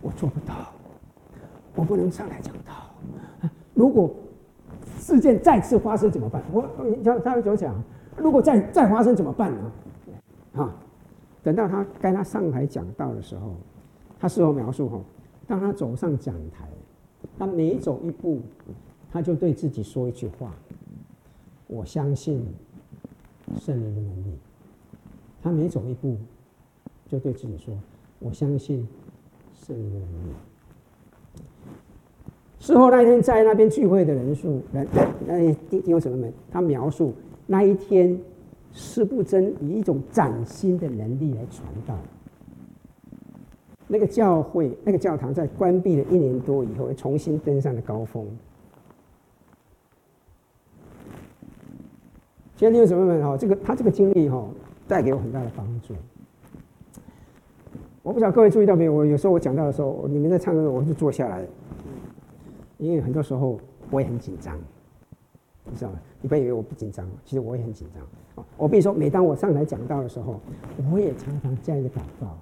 [0.01, 0.71] 我做不到，
[1.75, 3.49] 我不能上来讲道。
[3.73, 4.13] 如果
[4.97, 6.41] 事件再次发生怎么办？
[6.51, 7.75] 我你他他怎么讲？”
[8.15, 9.71] 如果再再发生怎么办呢？
[10.53, 10.75] 啊，
[11.41, 13.55] 等到他该他上台讲道的时候，
[14.19, 15.01] 他事后描述哈，
[15.47, 16.67] 当他走上讲台，
[17.39, 18.39] 他每走一步，
[19.11, 20.53] 他就对自己说一句话
[21.65, 22.45] ：“我相信
[23.57, 24.37] 圣灵的能力。”
[25.41, 26.15] 他每走一步，
[27.07, 27.75] 就对自己说
[28.19, 28.87] ：“我相信
[29.55, 30.33] 圣灵的能力。”
[32.63, 34.87] 事后那一天在那边聚会的人数，人
[35.27, 37.13] 那些弟兄姊妹们，他描述。
[37.45, 38.17] 那一天，
[38.71, 41.93] 司布真以一种崭新的能力来传道。
[43.85, 48.25] 那个教会、那个教堂在关闭了一年多以后，重新登上了高峰。
[52.55, 53.35] 今天有什么们哈？
[53.35, 54.47] 这个他这个经历哈，
[54.87, 55.93] 带给我很大的帮助。
[58.03, 58.93] 我不知道各位注意到没有？
[58.93, 61.45] 我有时候我讲到的时候，你们在唱歌，我就坐下来，
[62.83, 64.59] 因为很多时候我也很紧张。
[65.65, 65.99] 你知道吗？
[66.21, 68.45] 你不要以为我不紧张，其实我也很紧张。
[68.57, 70.37] 我比如说，每当我上台讲道的时候，
[70.91, 72.37] 我也常常这样一个祷告。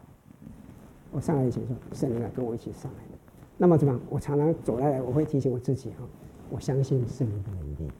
[1.11, 2.97] 我上来以前说：“圣灵啊，跟我一起上来。”
[3.57, 4.01] 那么怎么样？
[4.09, 5.97] 我常常走来来，我会提醒我自己哈，
[6.49, 7.91] 我相信圣灵的能力。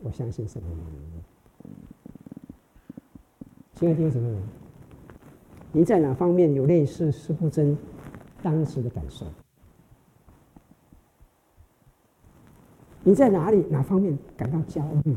[0.00, 1.22] 我相信圣灵的能力。
[3.74, 4.42] 亲爱的弟兄姊妹们，
[5.72, 7.76] 您在哪方面有类似司布真
[8.42, 9.26] 当时的感受？
[13.04, 15.14] 你在哪里哪方面感到焦虑？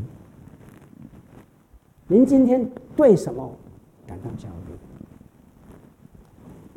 [2.08, 3.50] 您今天对什么
[4.06, 4.74] 感到焦虑？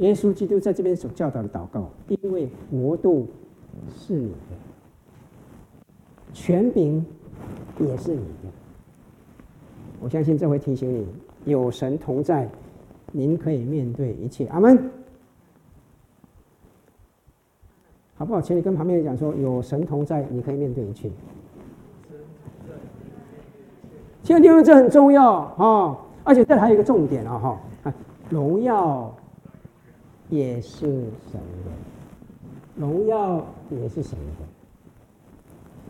[0.07, 3.27] 耶稣基督在这边所教导的祷告，因为国度
[3.95, 4.57] 是你的，
[6.33, 7.05] 权柄
[7.81, 8.49] 也是你的。
[10.01, 11.07] 我相信这会提醒你，
[11.45, 12.49] 有神同在，
[13.13, 14.47] 您可以面对一切。
[14.47, 14.91] 阿门。
[18.21, 18.41] 好不好？
[18.41, 21.11] 请你跟旁边人讲说：“有神同在，你可以面对一切。”
[24.23, 27.59] 现在因为这很重要啊、而且这还有一个重点啊哈，
[28.29, 29.11] 荣耀
[30.29, 30.81] 也是
[31.33, 31.71] 神的，
[32.77, 34.45] 荣耀也是神的。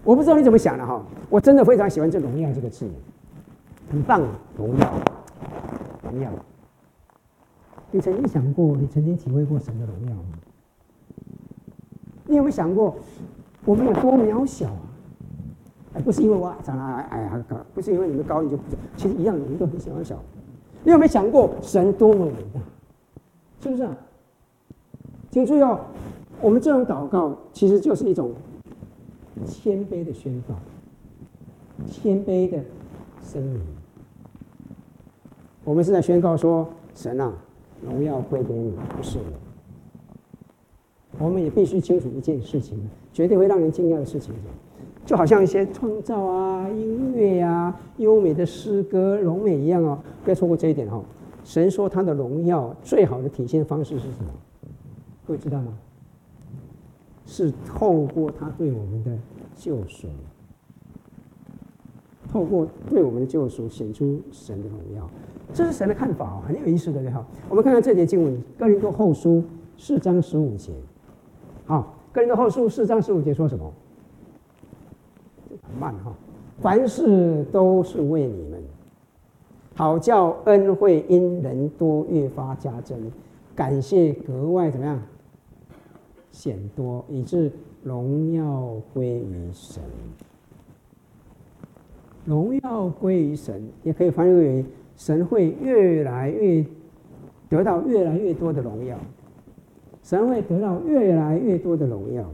[0.04, 2.88] 我不知道你怎么想的哈，我真的非常喜欢这“荣耀”这个字，
[3.90, 4.22] 很棒，
[4.56, 4.92] 荣耀，
[6.04, 6.30] 荣耀。
[7.90, 10.38] 你曾经想过，你曾经体会过神的荣耀吗？
[12.30, 12.94] 你有没有想过，
[13.64, 14.80] 我们有多渺小啊？
[15.94, 20.16] 哎，不是因为我长得矮矮高，不是因为你们高你就不行，其实一样，你们都很小很小。
[20.84, 22.60] 你有没有想过，神多么伟大？
[23.60, 23.96] 是不是啊？
[25.32, 25.80] 请注意哦，
[26.40, 28.32] 我们这种祷告其实就是一种
[29.44, 30.54] 谦卑的宣告，
[31.88, 32.60] 谦卑的
[33.24, 33.60] 声明。
[35.64, 37.32] 我们是在宣告说：神啊，
[37.84, 39.49] 荣耀归给你，不是我。
[41.18, 42.78] 我们也必须清楚一件事情，
[43.12, 44.34] 绝对会让人惊讶的事情，
[45.04, 51.02] 就好像一些创造啊、音乐啊、优美的诗歌、荣美一样哦，不要错过这一点哦。
[51.44, 54.30] 神说他的荣耀最好的体现方式是什么？
[55.26, 55.76] 各位知道吗？
[57.26, 59.16] 是透过他对我们的
[59.54, 60.08] 救赎，
[62.32, 65.08] 透过对我们的救赎显出神的荣耀，
[65.52, 67.26] 这是神的看法哦，很有意思的哈。
[67.48, 69.38] 我们看看这节经文，《哥林多后书》
[69.76, 70.72] 四章十五节。
[71.70, 73.72] 好，哥林多后书四章十五节说什么？
[75.78, 76.12] 慢哈，
[76.60, 78.60] 凡事都是为你们，
[79.76, 82.98] 好叫恩惠因人多越发加增，
[83.54, 85.00] 感谢格外怎么样？
[86.32, 87.52] 显多，以致
[87.84, 89.80] 荣耀归于神。
[92.24, 94.64] 荣耀归于神，也可以翻译为
[94.96, 96.66] 神会越来越
[97.48, 98.98] 得到越来越多的荣耀，
[100.02, 102.24] 神会得到越来越多的荣耀。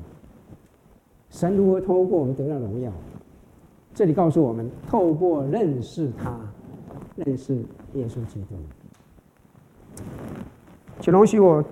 [1.30, 2.90] 神如何透过我们得到荣耀？
[3.92, 6.38] 这里告诉我们，透过认识他，
[7.16, 7.54] 认识
[7.94, 8.54] 耶稣基督。
[11.00, 11.64] 请容许我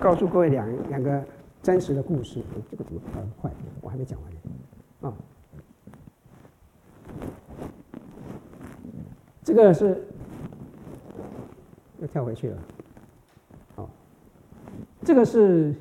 [0.00, 1.22] 告诉各位两两个
[1.62, 2.42] 真实的故事。
[2.70, 3.50] 这个怎么跑得快？
[3.82, 4.38] 我还没讲完呢。
[5.02, 5.14] 啊，
[9.42, 10.02] 这个是
[12.00, 12.58] 又跳回去了。
[15.04, 15.74] 这个是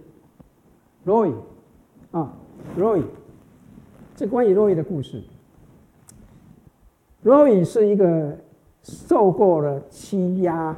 [1.05, 1.33] Roy
[2.11, 2.33] 啊。
[2.77, 3.03] Roy，
[4.15, 5.21] 这关于 Roy 的故事。
[7.23, 8.37] Roy 是一个
[8.81, 10.75] 受过了欺压，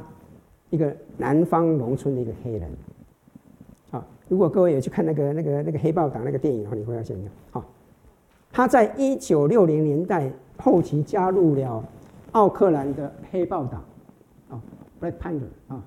[0.70, 2.70] 一个南方农村的一个黑人。
[3.90, 7.16] 啊，如果各位有去看那个那个那个黑豹党那个电影的话，你会发现，
[7.50, 7.64] 好，
[8.52, 11.82] 他在一九六零年代后期加入了
[12.32, 13.84] 奥克兰的黑豹党，
[14.50, 14.60] 啊
[15.00, 15.82] ，Black Panther 啊，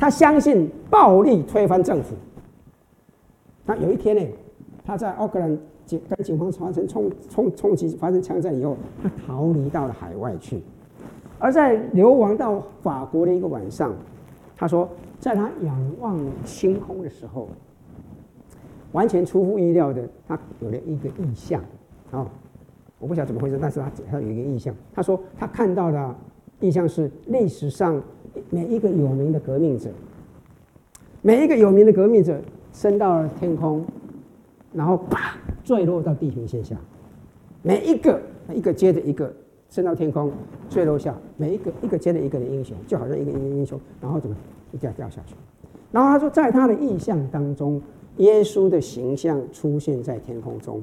[0.00, 2.16] 他相信暴力推翻政府。
[3.66, 4.26] 那有一天呢，
[4.82, 10.62] 他在奥克兰警跟警方发生冲冲冲击，发生枪战以后，他逃离到了海外去。
[11.38, 13.94] 而在流亡到法国的一个晚上，
[14.56, 14.88] 他说，
[15.18, 17.46] 在他仰望星空的时候，
[18.92, 21.62] 完全出乎意料的，他有了一个意象。
[22.10, 22.26] 啊，
[22.98, 24.74] 我不晓得怎么回事，但是他他有一个意象。
[24.94, 26.14] 他说他看到的
[26.58, 28.02] 意象是历史上
[28.50, 29.90] 每一个有名的革命者，
[31.22, 32.40] 每一个有名的革命者。
[32.72, 33.84] 升到了天空，
[34.72, 36.76] 然后啪坠落到地平线下，
[37.62, 38.22] 每一个
[38.54, 39.30] 一个接着一个
[39.68, 40.30] 升到天空，
[40.68, 44.36] 坠落下，每一个一个接着一个的英雄，就好像一个一个英雄，然后怎么
[44.70, 45.34] 一下掉下去。
[45.90, 47.82] 然后他说，在他的意象当中，
[48.18, 50.80] 耶稣的形象出现在天空中，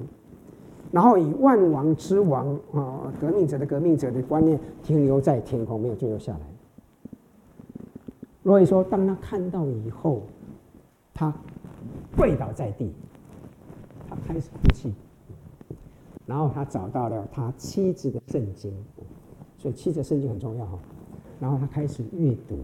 [0.91, 6.39] 然后以万王之王啊，革命者的革命者的观念停留在天空，没有坠落下来。
[8.47, 10.23] 所以说，当他看到以后，
[11.13, 11.33] 他。
[12.15, 12.91] 跪倒在地，
[14.09, 14.91] 他开始哭泣，
[16.25, 18.73] 然后他找到了他妻子的圣经，
[19.57, 20.79] 所以妻子的圣经很重要哈。
[21.39, 22.57] 然后他开始阅读，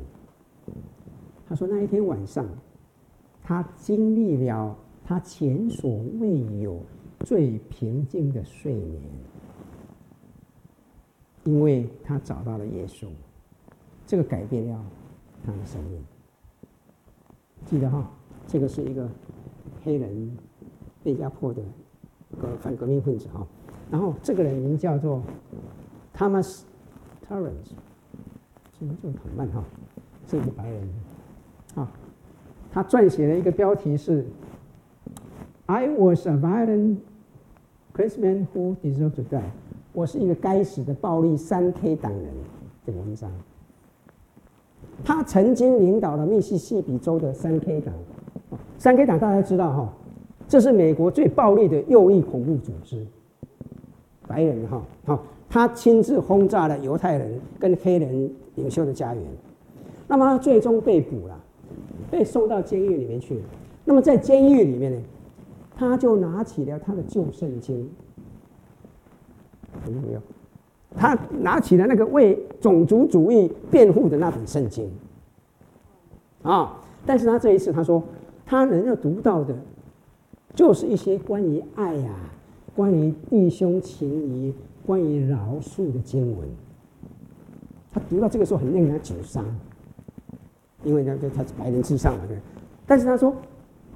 [1.47, 2.47] 他说那一天晚上，
[3.43, 6.79] 他经历了他前所未有
[7.19, 9.01] 最平静的睡眠，
[11.43, 13.07] 因为他找到了耶稣，
[14.07, 14.83] 这个改变了
[15.45, 16.03] 他的生命。
[17.65, 18.09] 记得哈，
[18.47, 19.09] 这个是一个。
[19.85, 20.31] 黑人
[21.03, 21.61] 被压迫的
[22.39, 23.45] 个反革命分子哈，
[23.91, 25.21] 然后这个人名叫做
[26.15, 26.61] Thomas
[27.27, 27.73] Torrance，
[28.79, 29.61] 这个很慢哈，
[30.25, 30.89] 是一个白人
[31.75, 31.91] 啊，
[32.71, 34.25] 他撰写了一个标题是
[35.65, 36.99] "I was a violent
[37.93, 39.51] Christian who deserved to die"，
[39.91, 42.33] 我是一个该死的暴力三 K 党人
[42.85, 43.29] 这个文章，
[45.03, 47.93] 他曾经领导了密西西比州的三 K 党。
[48.77, 49.93] 三 K 党大家知道哈，
[50.47, 53.05] 这是美国最暴力的右翼恐怖组织，
[54.27, 59.23] 白人哈，好，他亲自轰炸了犹太人跟黑人领袖的家园，
[60.07, 61.41] 那么他最终被捕了，
[62.11, 63.39] 被送到监狱里面去。
[63.85, 65.01] 那么在监狱里面呢，
[65.75, 67.89] 他就拿起了他的旧圣经，
[69.87, 70.21] 有没有？
[70.95, 74.89] 他拿起了那个为种族主义辩护的那本圣经，
[76.41, 78.03] 啊，但是他这一次他说。
[78.45, 79.55] 他能够读到的，
[80.53, 82.29] 就是一些关于爱呀、啊、
[82.75, 84.53] 关于弟兄情谊、
[84.85, 86.45] 关于饶恕的经文。
[87.89, 89.45] 他读到这个时候很令人沮丧，
[90.83, 92.23] 因为呢，就他是白人至上嘛，
[92.85, 93.33] 但是他说，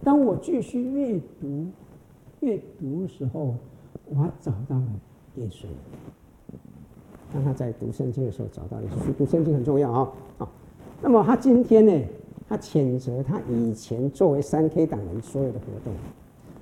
[0.02, 1.68] 当我继续阅读、
[2.40, 3.54] 阅读的时候，
[4.06, 4.88] 我找到了
[5.36, 5.66] 耶稣。
[7.34, 10.12] 让他在读圣经的时候找到耶稣，读圣经很重要啊。
[10.38, 10.52] 好，
[11.02, 11.94] 那么他今天呢？
[12.50, 15.94] 他谴责他以前作为三 K 党人所有的活动，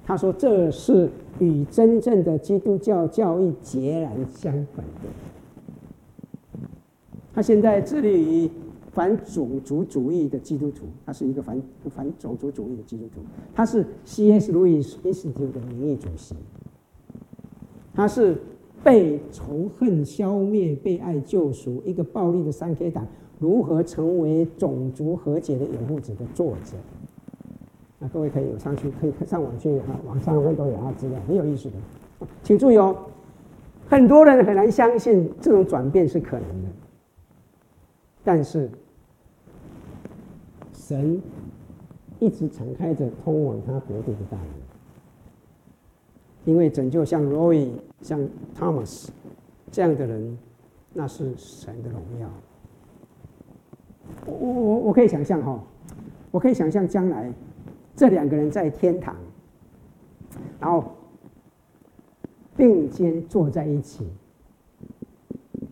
[0.04, 1.08] 他说这是
[1.38, 6.60] 与真正的基督教教义截然相反的。
[7.36, 8.10] 他现在致力
[8.46, 8.50] 于
[8.92, 11.62] 反种族主义的基督徒，他是一个反
[11.94, 13.22] 反种族主义的基督徒，
[13.54, 14.52] 他是 C.S.
[14.52, 16.34] Lewis Institute 的名誉主席，
[17.94, 18.42] 他是
[18.86, 23.08] 被仇恨消灭、被爱救赎一个暴力的三 K 党。
[23.40, 26.78] 如何成为种族和解的掩护者的作者？
[27.98, 32.28] 那各位可以有上去，可以上网去啊，网上会都有他资料，很有意思的。
[32.44, 32.96] 请注意哦，
[33.90, 36.70] 很多人很难相信这种转变是可能的，
[38.24, 38.70] 但是
[40.72, 41.20] 神
[42.20, 44.48] 一直敞开着通往他国度的大门，
[46.46, 47.70] 因为拯救像 Roy、
[48.02, 48.20] 像
[48.58, 49.10] Thomas
[49.70, 50.38] 这样的人。
[50.98, 52.30] 那是神的荣耀。
[54.26, 55.62] 我我我可以想象哈，
[56.32, 57.30] 我可以想象将来
[57.98, 59.14] 这两个人在天堂，
[60.58, 60.86] 然后
[62.56, 64.08] 并肩坐在一起。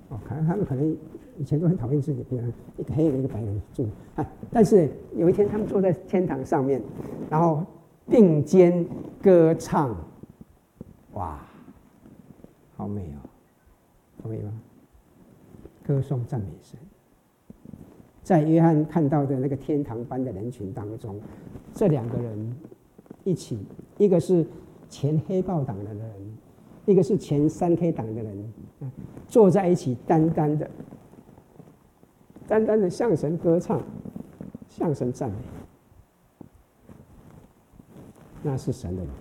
[0.09, 0.93] 哦，可能他们可能
[1.37, 2.43] 以前都很讨厌自己，比如
[2.77, 6.81] 一个黑人一个白人住，哎，但是有一天他们坐在天堂上面，
[7.29, 7.65] 然后
[8.09, 8.85] 并肩
[9.21, 9.95] 歌唱，
[11.13, 11.39] 哇，
[12.75, 13.17] 好美哦，
[14.21, 14.51] 好美吗？
[15.83, 16.79] 歌颂赞美神。
[18.23, 21.19] 在约翰看到的那个天堂般的人群当中，
[21.73, 22.55] 这两个人
[23.25, 23.59] 一起，
[23.97, 24.45] 一个是
[24.89, 26.09] 前黑豹党的人，
[26.85, 28.53] 一个是前三 K 党的人，
[29.27, 30.71] 坐在一起，单单的、
[32.47, 33.81] 单单的向神歌唱，
[34.69, 35.35] 向神赞美，
[38.41, 39.11] 那是神的荣。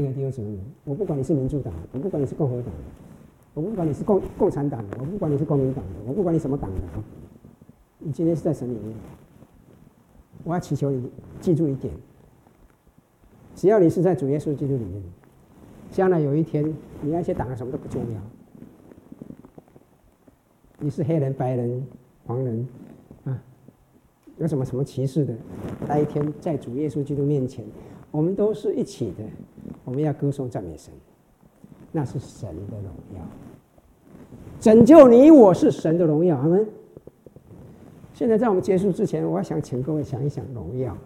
[0.00, 2.72] 亲爱的弟兄姊妹，我不管你是民主党，我不管你是共和党。
[3.52, 7.04] 我不管你是共共产党，我不管你是国民党的，我不管你什么党的啊，
[7.98, 8.96] 你今天是在神里面，
[10.44, 11.92] 我要祈求你记住一点：
[13.54, 15.02] 只要你是在主耶稣基督里面，
[15.90, 16.64] 将来有一天，
[17.02, 18.20] 你那些党什么都不重要。
[20.78, 21.86] 你是黑人、白人、
[22.24, 22.66] 黄人
[23.24, 23.42] 啊，
[24.38, 25.34] 有什么什么歧视的？
[25.86, 27.62] 那一天在主耶稣基督面前，
[28.10, 29.24] 我们都是一起的，
[29.84, 30.92] 我们要歌颂赞美神。
[31.92, 33.20] 那是神的荣耀，
[34.60, 36.36] 拯救你我是神的荣耀。
[36.36, 36.64] 阿门。
[38.14, 40.96] 现在在我们结束之前，我想请各位想一想荣耀。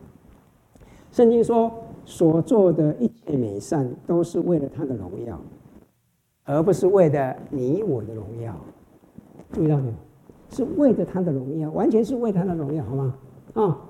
[1.11, 1.72] 圣经说，
[2.05, 5.41] 所做的一切美善，都是为了他的荣耀，
[6.45, 8.55] 而不是为了你我的荣耀。
[9.53, 9.95] 注意到没有？
[10.51, 13.14] 是为了他的荣耀，完全是为他的荣耀，好吗？
[13.55, 13.81] 啊。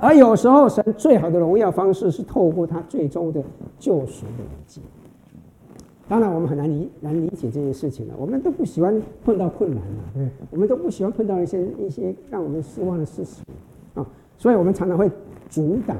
[0.00, 3.42] 而有时候，神最好的荣耀方式是透过他最终的
[3.78, 4.80] 救赎的遗迹。
[6.08, 8.14] 当然，我们很难理难理解这件事情了。
[8.18, 13.44] 我们都不喜欢碰到困难了，对，我们都不喜欢碰到一些一些让我们失望的事情
[13.94, 14.04] 啊。
[14.36, 15.08] 所以我们常常会
[15.48, 15.96] 阻挡、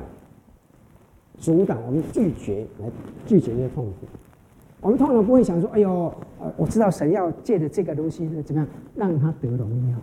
[1.39, 2.91] 阻挡，我们拒绝来
[3.27, 3.93] 拒绝这些痛苦。
[4.81, 9.97] 我们通常不会想说：“哎呦，呃，我知道神要借着这个东西呢，怎么样让他得荣耀？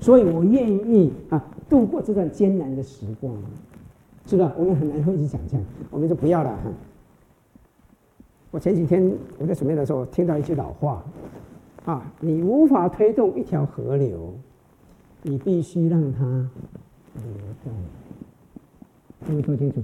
[0.00, 3.34] 所以我愿意啊度过这段艰难的时光，
[4.26, 4.52] 是吧？
[4.56, 6.70] 我们很难会去想象，我们就不要了哈。”
[8.50, 11.04] 我前几天我在准备的时候听到一句老话，
[11.84, 14.32] 啊，你无法推动一条河流，
[15.22, 16.24] 你必须让它
[17.14, 17.24] 流
[17.62, 17.72] 动。
[19.26, 19.82] 各位说清楚，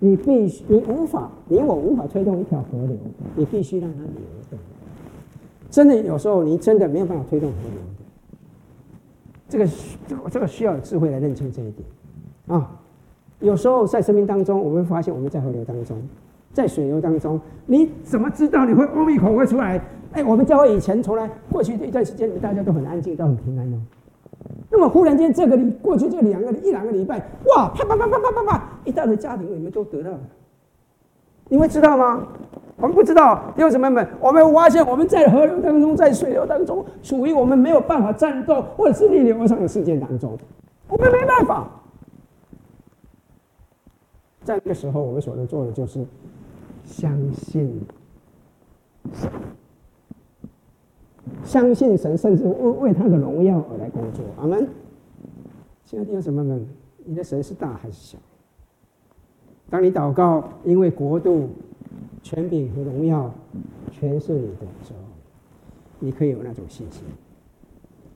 [0.00, 2.96] 你必须，你无法，你我无法推动一条河流，
[3.36, 4.10] 你必须让它流
[4.50, 4.58] 动。
[5.70, 7.78] 真的，有时候你真的没有办法推动河流。
[9.54, 9.66] 这个，
[10.08, 11.86] 这个，这个需要智慧来认清这一点
[12.48, 12.70] 啊。
[13.38, 15.96] 有时候在生命当中，我们发现我们在河流当中。
[16.52, 19.80] 在水流当中，你怎么知道你会嗡一口会出来？
[20.12, 23.76] 哎，我们教会以前从来过去的一段时间里，大家都很安静，都很平安哦。
[24.70, 30.20] 那么忽然间，这个礼过去这两个一两个礼拜，哇，啪啪啪啪啪啪啪，一大堆家庭你们都得到了。
[31.48, 32.26] 你们知道吗？
[32.84, 40.36] 我们不知道，弟兄姊妹们，我们发现我们在河流当中，在水流当中，处于我们没有办法战斗或者是逆流而上的事件当中，
[40.88, 41.66] 我们没办法。
[44.42, 46.06] 在那个时候，我们所能做的就是。
[46.84, 47.80] 相信
[49.14, 49.30] 神，
[51.42, 54.22] 相信神，甚至为为他的荣耀而来工作。
[54.38, 54.68] 阿门。
[55.86, 56.68] 亲爱的弟兄姊妹们，
[57.06, 58.18] 你的神是大还是小？
[59.70, 61.48] 当你祷告，因为国度、
[62.22, 63.32] 权柄和荣耀
[63.90, 64.98] 全是你的时候，
[65.98, 67.02] 你可以有那种信心。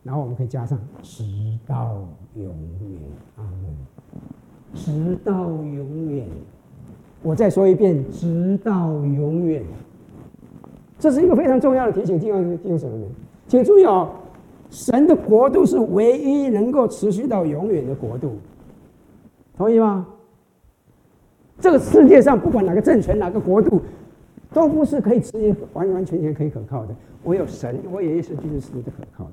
[0.02, 1.24] 然后我们可以加上直
[1.66, 3.00] 到永远。
[3.36, 3.76] 阿门。
[4.74, 6.26] 直到永远。
[7.22, 9.62] 我再说一遍，直到永远。
[10.98, 13.06] 这是一个非常重要的提醒，听众听众什么呢？
[13.46, 14.10] 请注意哦，
[14.70, 18.36] 神的国度是唯一能够持续到永远的国度，
[19.56, 20.06] 同意吗？
[21.60, 23.82] 这个世界上不管哪个政权、哪个国度，
[24.52, 26.94] 都不是可以持续完完全全可以可靠的。
[27.24, 29.30] 唯有神，唯有耶稣基督是可靠的。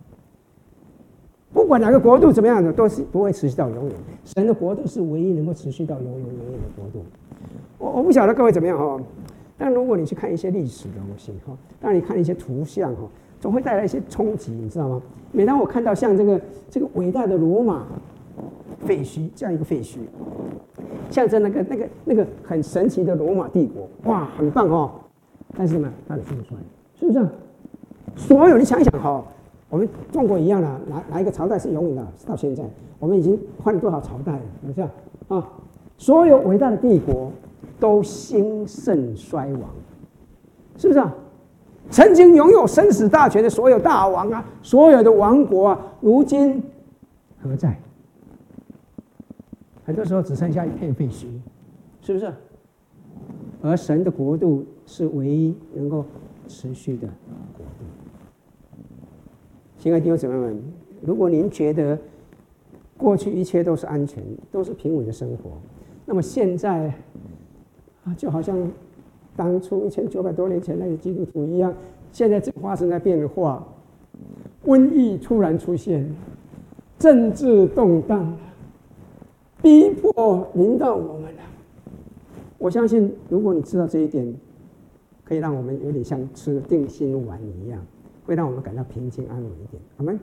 [1.53, 3.93] 不管哪个国度怎么样的，都是不会持续到永远。
[4.23, 7.05] 神的国度是唯一能够持续到永远、永远的国度。
[7.77, 9.01] 我我不晓得各位怎么样哈，
[9.57, 13.03] 但如果你去看一些历史的东西哈，当你看一些图像哈，
[13.39, 15.01] 总会带来一些冲击，你知道吗？
[15.31, 17.85] 每当我看到像这个这个伟大的罗马
[18.85, 19.97] 废墟这样一个废墟，
[21.09, 24.91] 象征那个那个那个很神奇的罗马帝国，哇，很棒哦！
[25.57, 26.55] 但是呢，它的兴衰
[26.99, 27.27] 是不是？
[28.15, 29.23] 所有你想一想哈，
[29.69, 32.07] 我们中国一样的，哪哪一个朝代是永远的？
[32.25, 32.63] 到现在，
[32.99, 34.41] 我们已经换了多少朝代了？
[34.61, 34.87] 是不是
[35.27, 35.49] 啊？
[35.97, 37.31] 所有伟大的帝国。
[37.77, 39.63] 都兴盛衰亡，
[40.77, 41.13] 是不是啊？
[41.89, 46.63] 曾经拥有生死大权的所有大王啊，所有的王国啊，如今
[47.43, 47.77] 何在？
[49.85, 51.27] 很多时候只剩下一片废墟，
[52.01, 52.33] 是不是？
[53.61, 56.03] 而神的国度是唯一能够
[56.47, 57.07] 持续的
[57.55, 57.85] 国度。
[59.77, 60.59] 亲爱的弟兄姊妹们，
[61.01, 61.97] 如果您觉得
[62.97, 65.51] 过去一切都是安全、都是平稳的生活，
[66.03, 66.91] 那么现在
[68.05, 68.57] 啊，就好像
[69.35, 71.71] 当初一千九百多年前那个基督徒一样，
[72.11, 73.63] 现在正发生在变化，
[74.65, 76.11] 瘟疫突然出现，
[76.97, 78.35] 政治动荡。
[79.65, 81.41] 逼迫临到我们了。
[82.59, 84.31] 我相信，如果你知道这一点，
[85.23, 87.83] 可以让我们有点像吃定心丸一样，
[88.27, 89.81] 会让我们感到平静安稳一点。
[89.97, 90.13] 好吗？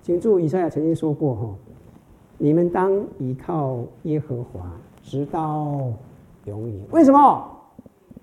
[0.00, 1.54] 请注意，以赛亚曾经说过：“哈，
[2.38, 4.72] 你们当倚靠耶和华，
[5.02, 5.92] 直到
[6.46, 7.46] 永远。”为什么？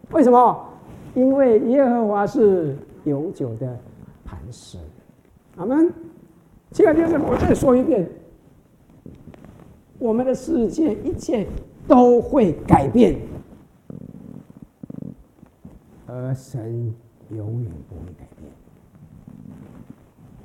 [0.09, 0.65] 为什么？
[1.13, 3.77] 因为耶和华是永久的
[4.25, 4.79] 磐石。
[5.55, 5.77] 好吗？
[6.71, 8.09] 亲爱的弟兄，我再说一遍。
[9.99, 11.45] 我们的世界一切
[11.85, 13.19] 都会改变，
[16.07, 16.93] 而神
[17.29, 18.49] 永远不会改变。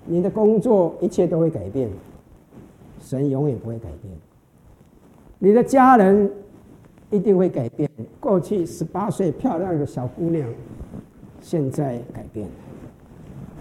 [0.06, 1.88] 你的工作一切都会改变，
[2.98, 4.12] 神永远不会改变。
[5.38, 6.28] 你的家人
[7.10, 7.88] 一定会改变。
[8.18, 10.48] 过去十八岁漂亮的小姑娘，
[11.40, 12.52] 现在改变了。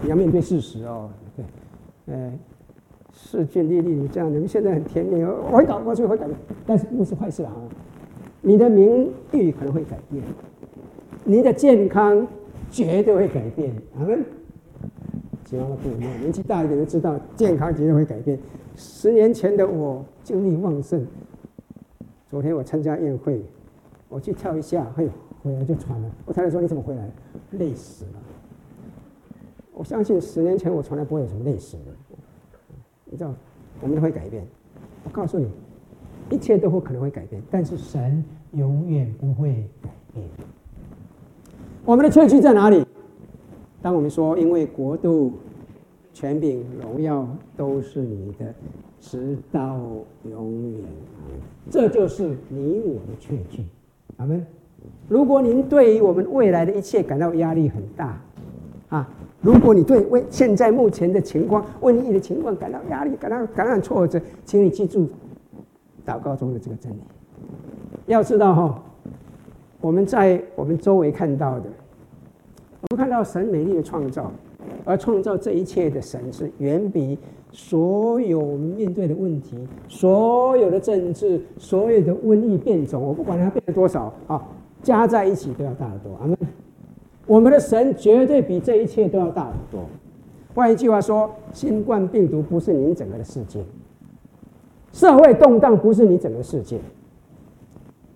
[0.02, 1.44] 你要面对事实哦，对，
[2.06, 2.32] 呃。
[3.16, 6.36] 势均力敌，你这样，你们现在很甜蜜，我会搞过去会改变，
[6.66, 7.52] 但是不是坏事啊。
[8.42, 10.22] 你的名誉可能会改变，
[11.24, 12.26] 你的健康
[12.70, 13.72] 绝对会改变。
[13.98, 14.22] 我们
[15.44, 18.38] 其他的不一样，年纪大一点的知道，健康绝对会改变。
[18.76, 21.06] 十年前的我精力旺盛，
[22.28, 23.40] 昨天我参加宴会，
[24.08, 25.08] 我去跳一下，嘿，
[25.42, 26.10] 回来就喘了。
[26.26, 27.08] 我太太说：“你怎么回来？
[27.52, 28.20] 累死了。”
[29.72, 31.92] 我相信十年前我从来不会有什么累死的。
[33.14, 33.32] 你知道，
[33.80, 34.44] 我们都会改变。
[35.04, 35.46] 我告诉你，
[36.30, 40.26] 一切都会可能会改变，但是神永远不会改变。
[41.84, 42.84] 我们的确据在哪里？
[43.80, 45.34] 当我们说，因为国度、
[46.12, 47.24] 权柄、荣耀
[47.56, 48.52] 都是你的，
[49.00, 49.78] 直到
[50.28, 50.80] 永远。
[51.70, 53.64] 这就是你我的确据。
[54.16, 54.44] 阿门。
[55.08, 58.20] 如果您对于我们未来的一切感到压力很大，
[58.88, 59.08] 啊。
[59.44, 65.06] 如果你对为现在目前的情况、瘟疫的情况感到压力、感到感到挫折，请你记住
[66.06, 66.96] 祷告中的这个真理。
[68.06, 68.82] 要知道哈，
[69.82, 71.66] 我们在我们周围看到的，
[72.80, 74.32] 我们看到神美丽的创造，
[74.82, 77.18] 而创造这一切的神是远比
[77.52, 84.42] 所有我们面对的问题、所有的政治、所有的瘟疫变种，我不管它变了多少啊，
[84.82, 86.16] 加在一起都要大得多。
[86.22, 86.34] 阿门。
[87.26, 89.84] 我们的神绝对比这一切都要大很多。
[90.54, 93.64] 换一句话说，新冠病毒不是你整个的世界，
[94.92, 96.78] 社会动荡不是你整个世界，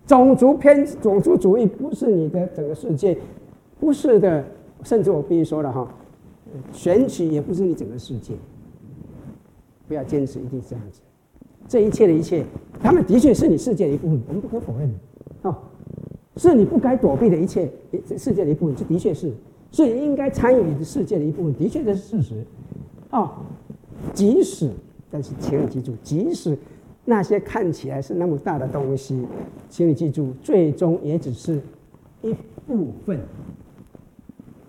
[0.07, 3.17] 种族偏种族主义不是你的整个世界，
[3.81, 4.45] 不是的。
[4.85, 5.89] 甚至我必须说了哈，
[6.73, 8.35] 选举也不是你整个世界。
[9.89, 11.01] 不要坚持一定是这样子。
[11.67, 12.45] 这一切的一切，
[12.81, 14.89] 他们的确是你世界的一部分，我们不可否认。
[15.43, 15.57] 哦。
[16.39, 17.70] 是你不该躲避的一切，
[18.16, 19.30] 世界的一部分，这的确是，
[19.72, 22.45] 是你应该参与的世界的一部分，的确这是事实。
[23.11, 23.30] 哦，
[24.14, 24.70] 即使，
[25.11, 26.57] 但是请你记住，即使
[27.05, 29.26] 那些看起来是那么大的东西，
[29.68, 31.61] 请你记住，最终也只是
[32.22, 32.32] 一
[32.66, 33.20] 部分。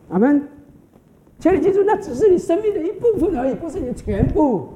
[0.09, 0.41] 阿门。
[1.37, 4.67] 请你记住，那只是你生命的一部分而已，不是你的全部。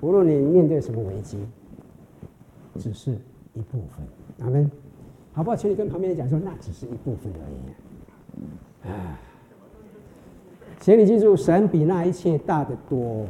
[0.00, 1.38] 无论你面对什么危机，
[2.78, 3.10] 只是
[3.54, 4.06] 一部分。
[4.40, 4.70] 阿门，
[5.32, 5.56] 好不好？
[5.56, 8.88] 请你跟旁边人讲说，那只是一部分而已。
[8.88, 9.18] 啊，
[10.78, 13.26] 请你记住，神比那一切大得多。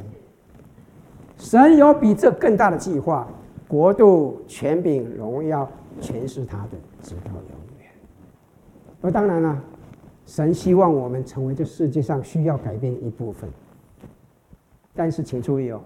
[1.38, 3.26] 神有比这更大的计划，
[3.66, 5.66] 国度、权柄、荣耀，
[5.98, 7.90] 全是他的，直到永远。
[9.00, 9.62] 而当然了，
[10.26, 13.48] 神希望我们成为这世界上需要改变的一部分。
[14.94, 15.80] 但是请注意哦，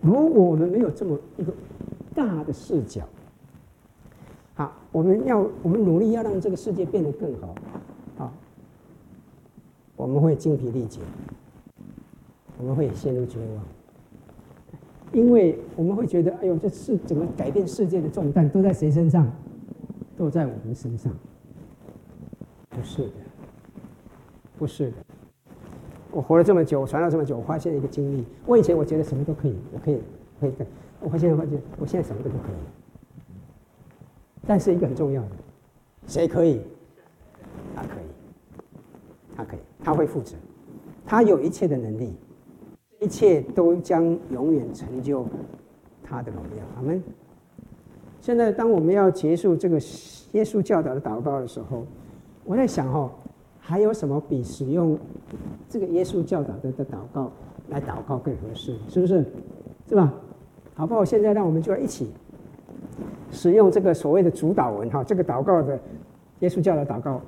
[0.00, 1.52] 如果我们没有这么一个
[2.14, 3.02] 大的视角。
[4.54, 7.54] 好，我们要我们努力要让这个世界变得更好，
[8.18, 8.32] 好，
[9.96, 11.00] 我们会精疲力竭，
[12.58, 13.64] 我们会陷入绝望，
[15.12, 19.26] 因为我们会觉得，哎呦，这是整个改变世界的重担都在谁身上？
[20.18, 21.10] 都在我们身上？
[22.68, 23.12] 不是的，
[24.58, 24.96] 不是的。
[26.10, 29.98] 我活了这么久，传了这么久，我发现一个经历：我以前我觉得什么都可以，我可以，
[30.38, 30.66] 可以干，
[31.00, 32.81] 我发现发现，我现在什么都不可以。
[34.46, 35.30] 但是一个很重要的，
[36.06, 36.60] 谁可以？
[37.74, 38.66] 他可以，
[39.36, 40.36] 他可以，他会负责，
[41.06, 42.14] 他有一切的能力，
[43.00, 45.24] 一切都将永远成就
[46.02, 46.64] 他的荣耀。
[46.76, 47.02] 阿门。
[48.20, 49.76] 现在，当我们要结束这个
[50.32, 51.84] 耶稣教导的祷告的时候，
[52.44, 53.10] 我在想哦，
[53.58, 54.98] 还有什么比使用
[55.68, 57.32] 这个耶稣教导的的祷告
[57.68, 58.76] 来祷告更合适？
[58.88, 59.24] 是不是？
[59.88, 60.12] 是吧？
[60.74, 61.04] 好不好？
[61.04, 62.10] 现在让我们就要一起
[63.30, 65.78] 使用这个所谓的主祷文哈，这个祷告的
[66.40, 67.20] 耶稣教的祷告，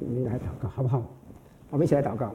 [0.00, 1.02] 我们来祷告好不好？
[1.70, 2.30] 我们一起来祷告。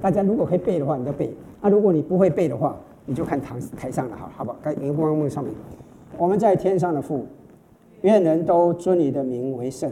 [0.00, 1.28] 大家如果可以背的话，你就背；
[1.60, 2.76] 啊，如果你不会背的话，
[3.06, 4.58] 你就看台台上的哈，好不好？
[4.62, 5.52] 在荧光幕上面，
[6.18, 7.26] 我们在天上的父，
[8.02, 9.90] 愿人都尊你的名为圣。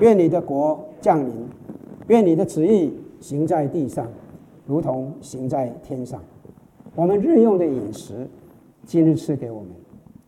[0.00, 1.48] 愿你的国降临，
[2.08, 4.06] 愿你的旨意行在地上，
[4.66, 6.20] 如同行在天上。
[6.94, 8.28] 我们日用的饮食，
[8.84, 9.70] 今日赐给我们，